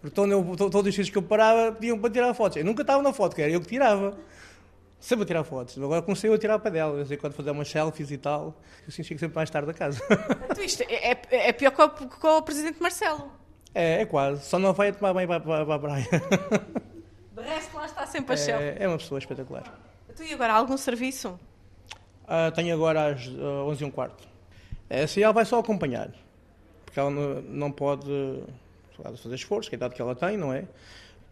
Porque 0.00 0.14
todo, 0.14 0.30
eu- 0.30 0.44
to- 0.56 0.70
todos 0.70 0.88
os 0.88 0.94
sítios 0.94 1.10
que 1.10 1.18
eu 1.18 1.22
parava 1.22 1.72
pediam 1.72 1.98
para 1.98 2.08
tirar 2.10 2.32
fotos. 2.34 2.56
Eu 2.56 2.64
nunca 2.64 2.82
estava 2.82 3.02
na 3.02 3.12
foto, 3.12 3.34
que 3.36 3.42
era 3.42 3.50
eu 3.50 3.60
que 3.60 3.66
tirava. 3.66 4.16
Sempre 5.00 5.24
a 5.24 5.26
tirar 5.26 5.44
fotos. 5.44 5.78
Agora 5.78 6.02
comecei 6.02 6.32
a 6.32 6.38
tirar 6.38 6.58
para 6.58 6.70
dela. 6.70 7.04
Sei 7.06 7.16
quando 7.16 7.32
fazer 7.32 7.50
umas 7.50 7.68
selfies 7.70 8.10
e 8.10 8.18
tal. 8.18 8.60
Eu 8.82 8.84
assim 8.88 9.02
chego 9.02 9.18
sempre 9.18 9.34
mais 9.34 9.48
tarde 9.48 9.70
a 9.70 9.74
casa. 9.74 10.00
Então 10.50 10.62
isto 10.62 10.82
é, 10.82 11.12
é- 11.12 11.48
é 11.48 11.52
pior 11.52 11.70
que 11.70 11.82
o, 11.82 11.88
que 12.08 12.26
o 12.26 12.42
Presidente 12.42 12.80
Marcelo. 12.82 13.32
é, 13.74 14.02
é 14.02 14.06
quase. 14.06 14.44
Só 14.44 14.58
não 14.58 14.74
vai 14.74 14.88
a 14.90 14.92
tomar 14.92 15.14
bem 15.14 15.26
para, 15.26 15.40
para, 15.40 15.64
para 15.64 15.74
a 15.74 15.78
praia. 15.78 16.06
De 17.34 17.42
resto, 17.42 17.74
lá 17.76 17.86
está 17.86 18.06
sempre 18.06 18.34
a 18.34 18.36
chão. 18.36 18.58
É, 18.60 18.76
é 18.80 18.88
uma 18.88 18.98
pessoa 18.98 19.18
espetacular. 19.18 19.64
Então 20.10 20.26
e 20.26 20.34
agora, 20.34 20.52
algum 20.52 20.76
serviço? 20.76 21.40
Ah, 22.28 22.50
tenho 22.54 22.74
agora 22.74 23.14
às 23.14 23.26
ah, 23.26 23.64
11 23.64 23.82
e 23.82 23.86
um 23.86 23.90
quarto. 23.90 24.28
Essa 24.90 25.18
ela 25.20 25.32
vai 25.32 25.46
só 25.46 25.58
acompanhar. 25.58 26.10
Porque 26.84 27.00
ela 27.00 27.10
não, 27.10 27.40
não 27.42 27.72
pode 27.72 28.42
fazer 29.22 29.34
esforço, 29.36 29.70
que 29.70 29.76
é 29.76 29.78
a 29.78 29.78
idade 29.78 29.94
que 29.94 30.02
ela 30.02 30.14
tem, 30.14 30.36
não 30.36 30.52
é? 30.52 30.64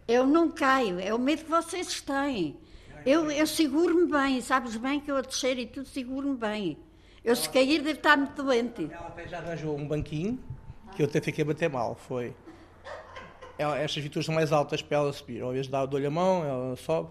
Eu 0.06 0.26
não 0.26 0.50
caio, 0.50 0.98
é 1.00 1.12
o 1.12 1.18
medo 1.18 1.44
que 1.44 1.50
vocês 1.50 2.00
têm. 2.00 2.56
Eu, 3.04 3.30
eu 3.30 3.46
seguro-me 3.46 4.10
bem, 4.10 4.40
sabes 4.40 4.76
bem 4.76 5.00
que 5.00 5.10
eu 5.10 5.16
a 5.16 5.20
descer 5.20 5.58
e 5.58 5.66
tudo 5.66 5.86
seguro-me 5.88 6.36
bem. 6.36 6.78
Eu 7.24 7.34
se 7.36 7.48
cair 7.48 7.82
devo 7.82 7.98
estar 7.98 8.16
muito 8.16 8.42
doente. 8.42 8.88
Ela 8.90 9.08
até 9.08 9.28
já 9.28 9.38
arranjou 9.38 9.76
um 9.76 9.86
banquinho 9.86 10.38
que 10.94 11.02
eu 11.02 11.06
até 11.06 11.20
fiquei 11.20 11.42
a 11.42 11.46
bater 11.46 11.68
mal. 11.68 11.94
Foi. 11.94 12.34
Ela, 13.58 13.78
estas 13.78 14.02
viaturas 14.02 14.26
são 14.26 14.34
mais 14.34 14.52
altas 14.52 14.82
para 14.82 14.98
ela 14.98 15.12
subir. 15.12 15.42
Ao 15.42 15.50
invés 15.50 15.66
de 15.66 15.72
dar 15.72 15.86
dou-lhe 15.86 16.06
a 16.06 16.10
mão, 16.10 16.44
ela 16.44 16.76
sobe. 16.76 17.10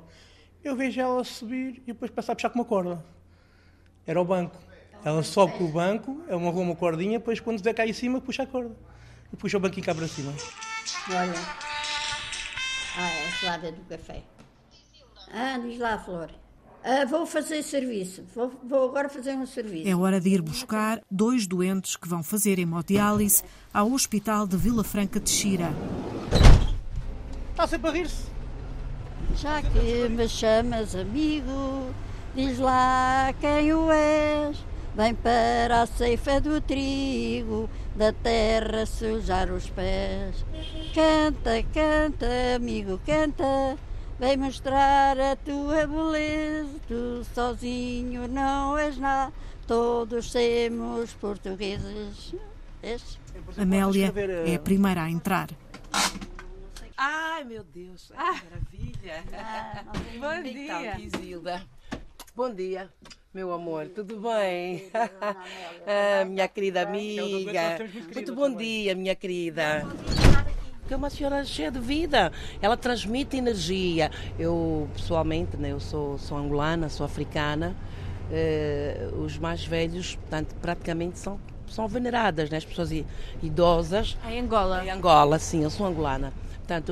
Eu 0.63 0.76
vejo 0.76 1.00
ela 1.00 1.23
subir 1.23 1.82
e 1.86 1.93
depois 1.93 2.10
passar 2.12 2.34
a 2.34 2.36
puxar 2.36 2.50
com 2.50 2.60
uma 2.60 2.65
corda. 2.65 3.04
Era 4.06 4.21
o 4.21 4.26
banco. 4.26 4.58
Ela 5.04 5.23
sobe 5.23 5.58
com 5.58 5.65
o 5.65 5.67
banco, 5.69 6.21
ela 6.28 6.41
amarrou 6.41 6.63
uma 6.63 6.76
cordinha, 6.76 7.19
depois 7.19 7.39
quando 7.39 7.62
der 7.62 7.73
cá 7.73 7.86
em 7.86 7.93
cima, 7.93 8.19
puxa 8.19 8.43
a 8.43 8.47
corda. 8.47 8.76
e 9.32 9.36
puxa 9.36 9.58
o 9.58 9.60
banquinho 9.60 9.86
cá 9.86 9.93
para 9.93 10.08
cima. 10.08 10.34
Olha. 11.10 11.34
Ah, 12.97 13.10
é 13.10 13.28
a 13.28 13.32
Flávia 13.32 13.71
do 13.71 13.82
café. 13.86 14.23
Ah, 15.32 15.58
diz 15.58 15.80
lá, 15.80 15.98
Flor. 15.98 16.30
Ah, 16.84 17.06
vou 17.06 17.26
fazer 17.26 17.63
serviço. 17.63 18.24
Vou, 18.34 18.52
vou 18.63 18.90
agora 18.90 19.10
fazer 19.10 19.32
um 19.32 19.46
serviço. 19.46 19.88
É 19.88 19.96
hora 19.96 20.22
de 20.22 20.30
ir 20.30 20.42
buscar 20.42 21.02
dois 21.12 21.46
doentes 21.46 21.96
que 21.96 22.08
vão 22.08 22.24
fazer 22.24 22.60
hemodiálise 22.60 23.44
ao 23.74 23.92
Hospital 23.92 24.48
de 24.48 24.56
Vila 24.56 24.84
Franca 24.84 25.20
de 25.20 25.30
Xira. 25.30 25.70
Está 27.52 27.68
sempre 27.68 27.90
a 27.90 27.94
rir-se. 27.94 28.26
Já 29.36 29.62
que 29.62 30.08
me 30.10 30.30
chamas 30.30 30.96
amigo, 30.96 31.94
diz 32.34 32.58
lá 32.58 33.34
quem 33.42 33.74
o 33.74 33.92
és. 33.92 34.58
Vem 34.96 35.13
para 35.13 35.84
a 35.84 35.86
ceifa 35.86 36.42
do 36.42 36.60
trigo, 36.60 37.70
da 37.96 38.12
terra 38.12 38.86
sujar 38.86 39.52
os 39.52 39.70
pés. 39.70 40.44
Canta, 40.96 41.62
canta, 41.72 42.56
amigo, 42.56 43.00
canta. 43.06 43.78
Vem 44.19 44.36
mostrar 44.38 45.19
a 45.19 45.36
tua 45.36 45.86
beleza. 45.86 46.80
Tu 46.88 47.23
sozinho 47.36 48.27
não 48.27 48.77
és 48.77 48.97
nada, 48.97 49.32
todos 49.67 50.32
somos 50.32 51.13
portugueses. 51.13 52.34
És? 52.82 53.19
Amélia 53.58 54.12
é 54.45 54.56
a 54.56 54.60
primeira 54.60 55.03
a 55.03 55.10
entrar. 55.10 55.49
Ai, 56.97 57.43
meu 57.43 57.63
Deus, 57.63 58.12
ai, 58.15 58.39
que 58.39 58.45
maravilha. 58.49 59.23
Ah, 59.34 59.84
Bom 60.19 60.41
dia, 60.41 60.99
Isilda. 60.99 61.62
Bom 62.36 62.51
dia, 62.53 62.89
meu 63.32 63.51
amor, 63.53 63.88
tudo 63.89 64.19
bem? 64.19 64.89
Ah, 65.89 66.25
minha 66.25 66.47
querida 66.49 66.82
amiga. 66.82 67.77
Muito 68.13 68.36
bom 68.36 68.53
dia, 68.53 68.93
minha 68.93 69.15
querida. 69.15 69.88
É 70.89 70.95
uma 70.95 71.10
senhora 71.10 71.43
cheia 71.43 71.69
de 71.69 71.80
vida, 71.80 72.32
ela 72.62 72.78
transmite 72.78 73.36
energia. 73.36 74.10
Eu, 74.39 74.88
pessoalmente, 74.93 75.58
né, 75.58 75.71
eu 75.73 75.80
sou, 75.80 76.17
sou 76.17 76.38
angolana, 76.38 76.88
sou 76.88 77.06
africana. 77.06 77.76
Eh, 78.32 79.10
os 79.17 79.38
mais 79.38 79.65
velhos, 79.65 80.15
portanto, 80.15 80.56
praticamente 80.62 81.19
são, 81.19 81.39
são 81.67 81.88
veneradas, 81.88 82.50
né? 82.50 82.58
as 82.58 82.65
pessoas 82.65 82.91
idosas. 83.43 84.17
Em 84.30 84.39
Angola. 84.39 84.86
Em 84.86 84.89
Angola, 84.89 85.39
sim, 85.39 85.63
eu 85.63 85.69
sou 85.69 85.86
angolana. 85.86 86.34
Portanto, 86.58 86.91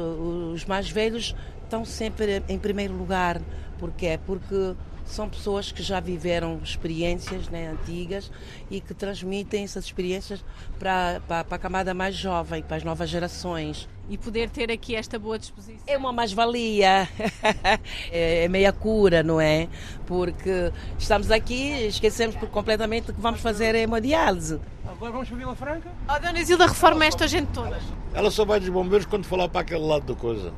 os 0.53 0.65
mais 0.65 0.89
velhos 0.89 1.35
estão 1.63 1.83
sempre 1.85 2.43
em 2.47 2.57
primeiro 2.57 2.93
lugar. 2.93 3.41
Porquê? 3.77 4.19
Porque 4.25 4.73
são 5.05 5.29
pessoas 5.29 5.71
que 5.71 5.83
já 5.83 5.99
viveram 5.99 6.59
experiências 6.63 7.47
né, 7.49 7.69
antigas 7.69 8.31
e 8.69 8.81
que 8.81 8.93
transmitem 8.93 9.63
essas 9.63 9.85
experiências 9.85 10.43
para, 10.79 11.21
para, 11.27 11.43
para 11.43 11.55
a 11.55 11.59
camada 11.59 11.93
mais 11.93 12.15
jovem, 12.15 12.61
para 12.63 12.77
as 12.77 12.83
novas 12.83 13.09
gerações. 13.09 13.87
E 14.07 14.17
poder 14.17 14.49
ter 14.51 14.71
aqui 14.71 14.95
esta 14.95 15.17
boa 15.17 15.39
disposição. 15.39 15.81
É 15.87 15.97
uma 15.97 16.11
mais-valia, 16.13 17.09
é 18.11 18.45
é 18.45 18.47
meia 18.47 18.71
cura, 18.71 19.23
não 19.23 19.41
é? 19.41 19.67
Porque 20.05 20.71
estamos 20.97 21.31
aqui, 21.31 21.71
esquecemos 21.87 22.35
por 22.35 22.49
completamente 22.49 23.11
que 23.11 23.19
vamos 23.19 23.41
fazer 23.41 23.73
hemodiálise. 23.75 24.59
Agora 24.87 25.11
vamos 25.11 25.27
para 25.27 25.37
Vila 25.37 25.55
Franca? 25.55 25.91
Oh, 26.07 26.19
Dona 26.19 26.39
Isilda, 26.39 26.67
reforma 26.67 27.05
esta 27.05 27.27
gente 27.27 27.47
toda. 27.47 27.79
Ela 28.13 28.29
só 28.29 28.45
vai 28.45 28.59
dos 28.59 28.69
bombeiros 28.69 29.05
quando 29.05 29.27
lá 29.35 29.49
para 29.49 29.61
aquele 29.61 29.83
lado 29.83 30.13
da 30.13 30.19
coisa. 30.19 30.53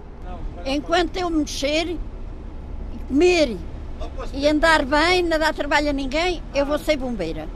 Enquanto 0.66 1.16
eu 1.16 1.30
mexer, 1.30 1.88
e 1.88 1.98
comer 3.08 3.58
e 4.34 4.48
andar 4.48 4.86
bem, 4.86 5.24
não 5.24 5.40
dar 5.40 5.54
trabalho 5.54 5.90
a 5.90 5.94
ninguém, 5.94 6.42
eu 6.54 6.66
vou 6.66 6.78
ser 6.78 6.98
bombeira. 6.98 7.48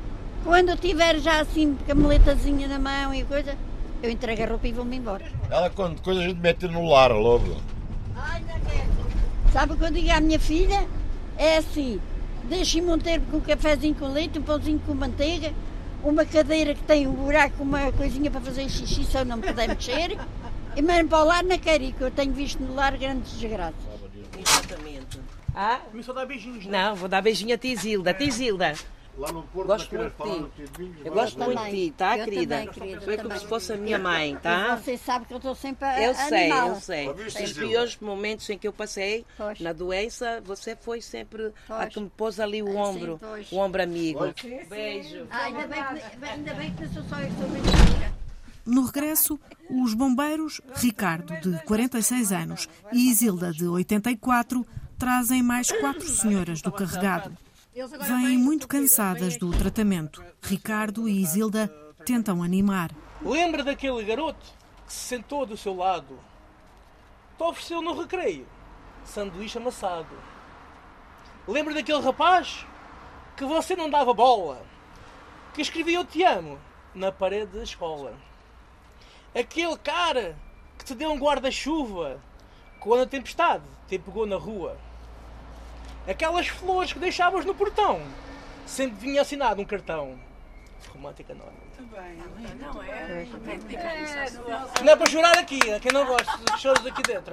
Quando 0.44 0.70
eu 0.70 0.78
tiver 0.78 1.20
já 1.20 1.42
assim 1.42 1.78
com 1.86 1.92
a 1.92 1.96
meletazinha 1.96 2.68
na 2.68 2.80
mão 2.80 3.14
e 3.14 3.24
coisa, 3.24 3.56
eu 4.02 4.10
entrego 4.10 4.44
a 4.44 4.48
roupa 4.48 4.68
e 4.68 4.72
vou-me 4.72 4.98
embora. 4.98 5.26
Ela 5.50 5.70
quando 5.70 6.02
coisa 6.02 6.22
a 6.22 6.24
gente 6.24 6.40
mete 6.40 6.68
no 6.68 6.88
lar 6.88 7.12
logo. 7.12 7.58
Sabe 9.54 9.74
o 9.74 9.78
que 9.78 9.84
eu 9.84 9.92
digo 9.92 10.10
à 10.12 10.20
minha 10.20 10.40
filha? 10.40 10.88
É 11.38 11.58
assim, 11.58 12.00
deixe-me 12.46 12.92
um 12.92 12.98
tempo 12.98 13.30
com 13.30 13.38
um 13.38 13.42
cafezinho 13.42 13.94
com 13.96 14.08
leite, 14.08 14.40
um 14.40 14.42
pãozinho 14.42 14.80
com 14.86 14.94
manteiga, 14.94 15.54
uma 16.04 16.26
cadeira 16.26 16.74
que 16.74 16.84
tem 16.84 17.06
um 17.06 17.14
buraco, 17.14 17.62
uma 17.62 17.92
coisinha 17.92 18.32
para 18.32 18.42
fazer 18.42 18.68
xixi 18.70 19.04
se 19.04 19.18
eu 19.18 19.26
não 19.26 19.38
me 19.38 19.44
puder 19.44 19.68
mexer, 19.68 20.18
e 20.76 20.82
mesmo 20.82 21.10
para 21.10 21.24
o 21.24 21.26
lar 21.26 21.44
não 21.44 21.58
quero 21.60 21.84
ir, 21.84 21.94
que 21.94 22.02
eu 22.02 22.10
tenho 22.12 22.34
visto 22.34 22.60
no 22.64 22.74
lar 22.74 22.98
grandes 22.98 23.34
desgraças. 23.34 23.76
Exatamente. 24.40 25.21
Ah? 25.56 25.82
Começou 25.92 26.14
a 26.14 26.20
dar 26.22 26.26
beijinhos, 26.26 26.66
né? 26.66 26.84
Não, 26.90 26.96
vou 26.96 27.10
dar 27.10 27.22
beijinho 27.22 27.54
a 27.54 27.58
Tisilda. 27.58 28.14
Tisilda, 28.14 28.74
Lá 29.18 29.30
no 29.30 29.44
Porto, 29.44 29.68
gosto 29.68 29.94
muito 29.94 30.24
de 30.24 30.48
ti. 30.64 30.72
Tidinhos, 30.72 31.06
Eu 31.06 31.12
gosto 31.14 31.38
muito 31.38 31.64
de 31.66 31.70
ti, 31.72 31.94
tá, 31.98 32.18
Eu 32.18 32.24
querida? 32.26 32.56
também, 32.60 32.74
querida, 32.74 33.02
Foi 33.02 33.18
como 33.18 33.28
também. 33.28 33.40
se 33.44 33.48
fosse 33.48 33.74
a 33.74 33.78
minha 33.78 34.00
mãe, 34.00 34.32
E 34.34 34.38
tá? 34.38 34.78
Você 34.78 34.98
sabe 34.98 35.26
que 35.26 35.34
eu 35.34 35.38
estou 35.38 35.54
sempre 35.54 35.86
a 35.86 36.02
Eu 36.02 36.16
sei, 36.16 36.44
animá-la. 36.52 36.68
eu 36.70 36.76
sei. 36.80 37.10
Os 37.10 37.54
piores 37.54 37.98
momentos 38.00 38.50
em 38.50 38.58
que 38.58 38.66
eu 38.66 38.72
passei 38.72 39.26
Pois. 39.38 39.60
na 39.60 39.74
doença, 39.74 40.42
você 40.46 40.78
foi 40.78 41.02
sempre 41.02 41.52
a 41.70 41.88
que 41.88 42.00
me 42.00 42.10
pôs 42.10 42.40
ali 42.40 42.64
o 42.64 42.74
ombro, 42.78 43.20
o 43.52 43.58
ombro 43.58 43.84
amigo. 43.84 44.34
Beijo. 44.70 45.28
Ah, 45.30 45.44
ainda, 45.44 45.68
bem 45.68 45.84
que, 45.84 46.26
ainda 46.26 46.54
bem 46.54 46.74
que 46.74 46.88
sou 46.88 47.04
só 47.04 47.20
eu 47.20 47.32
sou 47.34 47.50
mentira. 47.50 48.14
No 48.66 48.86
regresso, 48.86 49.38
os 49.70 49.94
bombeiros, 49.94 50.62
Ricardo, 50.76 51.36
de 51.42 51.62
46 51.66 52.32
anos, 52.32 52.70
e 52.94 53.10
Isilda, 53.12 53.52
de 53.52 53.68
84, 53.68 54.66
trazem 55.02 55.42
mais 55.42 55.72
quatro 55.72 56.08
senhoras 56.08 56.62
do 56.62 56.72
carregado. 56.72 57.36
Vêm 58.02 58.38
muito 58.38 58.68
cansadas 58.68 59.36
do 59.36 59.50
tratamento. 59.50 60.24
Ricardo 60.44 61.10
e 61.10 61.24
Isilda 61.24 61.68
tentam 62.06 62.44
animar. 62.44 62.92
Lembra 63.20 63.64
daquele 63.64 64.04
garoto 64.04 64.46
que 64.86 64.94
se 64.94 65.00
sentou 65.00 65.44
do 65.44 65.58
seu 65.58 65.76
lado? 65.76 66.20
Te 67.36 67.44
ofereceu 67.44 67.82
no 67.82 68.00
recreio 68.00 68.46
sanduíche 69.04 69.58
amassado. 69.58 70.16
Lembra 71.48 71.74
daquele 71.74 72.02
rapaz 72.02 72.64
que 73.36 73.44
você 73.44 73.76
não 73.76 73.90
dava 73.90 74.14
bola? 74.14 74.62
Que 75.56 75.64
escrevia 75.64 75.98
Eu 75.98 76.06
Te 76.06 76.24
Amo 76.24 76.60
na 76.94 77.12
parede 77.12 77.58
da 77.58 77.64
escola? 77.64 78.14
Aquele 79.34 79.80
cara 79.80 80.38
que 80.78 80.86
te 80.86 80.94
deu 80.94 81.12
um 81.12 81.18
guarda-chuva 81.18 82.22
quando 82.80 83.02
a 83.02 83.08
tempestade 83.08 83.64
te 83.88 83.98
pegou 83.98 84.28
na 84.28 84.36
rua? 84.36 84.78
Aquelas 86.08 86.48
flores 86.48 86.94
que 86.94 87.00
deixavas 87.00 87.46
no 87.46 87.54
portão 87.54 88.02
sempre 88.66 88.98
vinha 89.00 89.22
assinado 89.22 89.62
um 89.62 89.66
cartão. 89.66 90.18
Romântica 90.94 91.34
não 91.34 91.46
é? 91.46 91.52
Não 94.84 94.92
é 94.92 94.96
para 94.96 95.10
chorar 95.10 95.38
aqui, 95.38 95.60
é 95.70 95.80
quem 95.80 95.92
não 95.92 96.06
gosta 96.06 96.38
de 96.38 96.60
choros 96.60 96.86
aqui 96.86 97.04
dentro. 97.04 97.32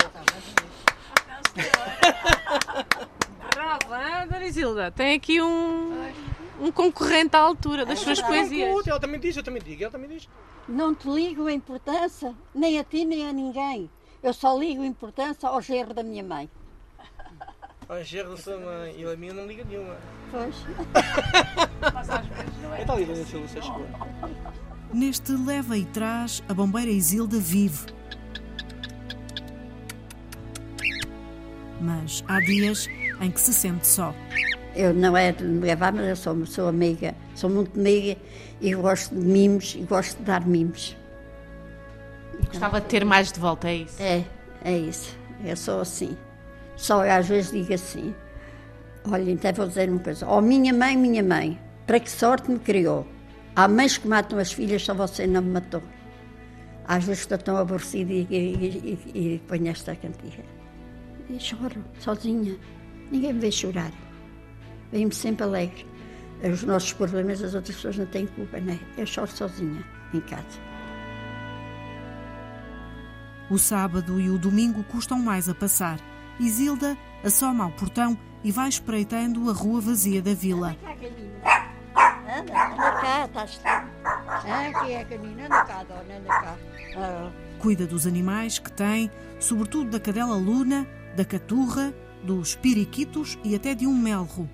Bravo, 3.54 3.94
hein, 3.94 4.28
Dona 4.28 4.46
Isilda? 4.46 4.90
Tem 4.90 5.14
aqui 5.16 5.40
um, 5.40 6.12
um 6.60 6.70
concorrente 6.72 7.36
à 7.36 7.40
altura 7.40 7.86
das 7.86 8.00
suas 8.00 8.20
poesias. 8.20 8.86
Ela 8.86 9.00
também 9.00 9.20
diz, 9.20 9.36
eu 9.36 9.42
também 9.42 9.62
digo, 9.62 9.82
ela 9.82 9.92
também 9.92 10.08
diz. 10.08 10.28
Não 10.68 10.94
te 10.94 11.08
ligo 11.08 11.46
a 11.46 11.52
importância, 11.52 12.34
nem 12.54 12.78
a 12.78 12.84
ti, 12.84 13.04
nem 13.04 13.28
a 13.28 13.32
ninguém. 13.32 13.90
Eu 14.22 14.32
só 14.32 14.56
ligo 14.58 14.82
a 14.82 14.86
importância 14.86 15.48
ao 15.48 15.60
gerro 15.62 15.94
da 15.94 16.02
minha 16.02 16.22
mãe. 16.22 16.50
A 17.88 18.02
enxerga 18.02 18.30
da 18.30 18.36
sua 18.36 18.58
mãe 18.58 18.94
e 18.98 19.04
a 19.06 19.16
minha 19.16 19.32
não 19.32 19.46
liga 19.46 19.64
nenhuma. 19.64 19.96
Pois. 20.30 20.54
Está 22.80 22.92
ali, 22.92 23.06
Dona 23.06 23.24
Silvia, 23.24 23.48
você 23.48 23.62
chegou. 23.62 23.86
Neste 24.92 25.32
leva 25.32 25.78
e 25.78 25.86
traz, 25.86 26.42
a 26.50 26.52
bombeira 26.52 26.90
Isilda 26.90 27.38
vive. 27.38 27.86
Mas 31.80 32.22
há 32.28 32.40
dias 32.40 32.88
em 33.22 33.30
que 33.30 33.40
se 33.40 33.54
sente 33.54 33.86
só. 33.86 34.14
Eu 34.76 34.92
não 34.92 35.16
é 35.16 35.32
de 35.32 35.44
me 35.44 35.60
levar, 35.60 35.90
mas 35.90 36.08
eu 36.08 36.16
sou, 36.16 36.44
sou 36.44 36.68
amiga, 36.68 37.14
sou 37.34 37.48
muito 37.48 37.78
amiga 37.78 38.20
e 38.60 38.74
gosto 38.74 39.14
de 39.14 39.24
mimos 39.24 39.74
e 39.74 39.82
gosto 39.84 40.18
de 40.18 40.24
dar 40.24 40.46
mimos. 40.46 40.94
Gostava 42.48 42.82
de 42.82 42.86
ter 42.86 43.02
mais 43.02 43.32
de 43.32 43.40
volta, 43.40 43.70
é 43.70 43.76
isso? 43.76 44.02
É, 44.02 44.24
é 44.62 44.76
isso. 44.76 45.16
Eu 45.42 45.56
sou 45.56 45.80
assim. 45.80 46.14
Só 46.78 47.02
às 47.02 47.28
vezes 47.28 47.50
digo 47.50 47.74
assim: 47.74 48.14
olha, 49.04 49.30
então 49.30 49.52
vou 49.52 49.66
dizer 49.66 49.90
uma 49.90 49.98
coisa. 49.98 50.26
Oh, 50.26 50.40
minha 50.40 50.72
mãe, 50.72 50.96
minha 50.96 51.22
mãe, 51.22 51.60
para 51.86 52.00
que 52.00 52.10
sorte 52.10 52.50
me 52.50 52.58
criou? 52.58 53.06
Há 53.54 53.66
mães 53.66 53.98
que 53.98 54.06
matam 54.06 54.38
as 54.38 54.52
filhas, 54.52 54.84
só 54.84 54.94
você 54.94 55.26
não 55.26 55.42
me 55.42 55.50
matou. 55.50 55.82
Às 56.86 57.04
vezes 57.04 57.22
estou 57.22 57.36
tão 57.36 57.56
aborrecida 57.56 58.12
e, 58.12 58.26
e, 58.30 58.98
e, 59.14 59.34
e 59.34 59.38
ponho 59.46 59.68
esta 59.68 59.94
cantiga. 59.96 60.44
E 61.28 61.38
choro, 61.38 61.84
sozinha. 61.98 62.56
Ninguém 63.10 63.32
me 63.32 63.40
vê 63.40 63.50
chorar. 63.50 63.92
Venho-me 64.92 65.14
sempre 65.14 65.44
alegre. 65.44 65.84
Os 66.42 66.62
nossos 66.62 66.92
problemas, 66.92 67.42
as 67.42 67.54
outras 67.54 67.74
pessoas 67.74 67.98
não 67.98 68.06
têm 68.06 68.26
culpa, 68.26 68.60
não 68.60 68.72
é? 68.72 68.78
Eu 68.96 69.04
choro 69.04 69.30
sozinha, 69.30 69.84
em 70.14 70.20
casa. 70.20 70.68
O 73.50 73.58
sábado 73.58 74.20
e 74.20 74.30
o 74.30 74.38
domingo 74.38 74.84
custam 74.84 75.18
mais 75.18 75.48
a 75.48 75.54
passar. 75.54 75.98
Isilda 76.40 76.96
assoma 77.24 77.64
ao 77.64 77.70
portão 77.72 78.16
e 78.44 78.52
vai 78.52 78.68
espreitando 78.68 79.50
a 79.50 79.52
rua 79.52 79.80
vazia 79.80 80.22
da 80.22 80.34
vila. 80.34 80.76
Anda, 82.28 82.72
anda 82.72 82.92
cá, 83.00 83.24
estás 83.24 83.60
quem 84.84 85.04
canina? 85.06 85.46
Anda 85.46 85.64
cá, 85.64 85.84
dona, 85.84 86.16
anda 86.18 86.28
cá. 86.28 86.56
Ah. 86.96 87.30
Cuida 87.58 87.86
dos 87.86 88.06
animais 88.06 88.58
que 88.58 88.70
tem, 88.70 89.10
sobretudo 89.40 89.90
da 89.90 89.98
cadela 89.98 90.36
luna, 90.36 90.86
da 91.16 91.24
caturra, 91.24 91.92
dos 92.22 92.54
piriquitos 92.54 93.38
e 93.42 93.54
até 93.54 93.74
de 93.74 93.86
um 93.86 93.94
melro. 93.94 94.48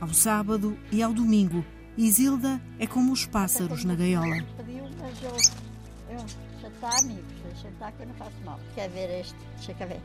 Ao 0.00 0.08
sábado 0.08 0.78
e 0.92 1.02
ao 1.02 1.12
domingo, 1.12 1.64
Isilda 1.96 2.60
é 2.78 2.86
como 2.86 3.12
os 3.12 3.26
pássaros 3.26 3.84
na 3.84 3.94
gaiola. 3.94 4.36
Pediu, 4.56 4.84
mas 5.00 5.22
eu, 5.22 6.16
eu 6.16 6.24
já 6.60 6.68
está, 6.68 6.98
amigos, 7.00 7.24
deixa 7.44 7.68
estar 7.68 7.92
que 7.92 8.02
eu 8.02 8.06
não 8.06 8.14
faço 8.14 8.36
mal. 8.44 8.60
Quer 8.74 8.88
ver 8.90 9.20
este? 9.20 9.36
Deixa 9.56 9.74
cá 9.74 9.86
ver. 9.86 10.00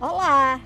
Olá! 0.00 0.58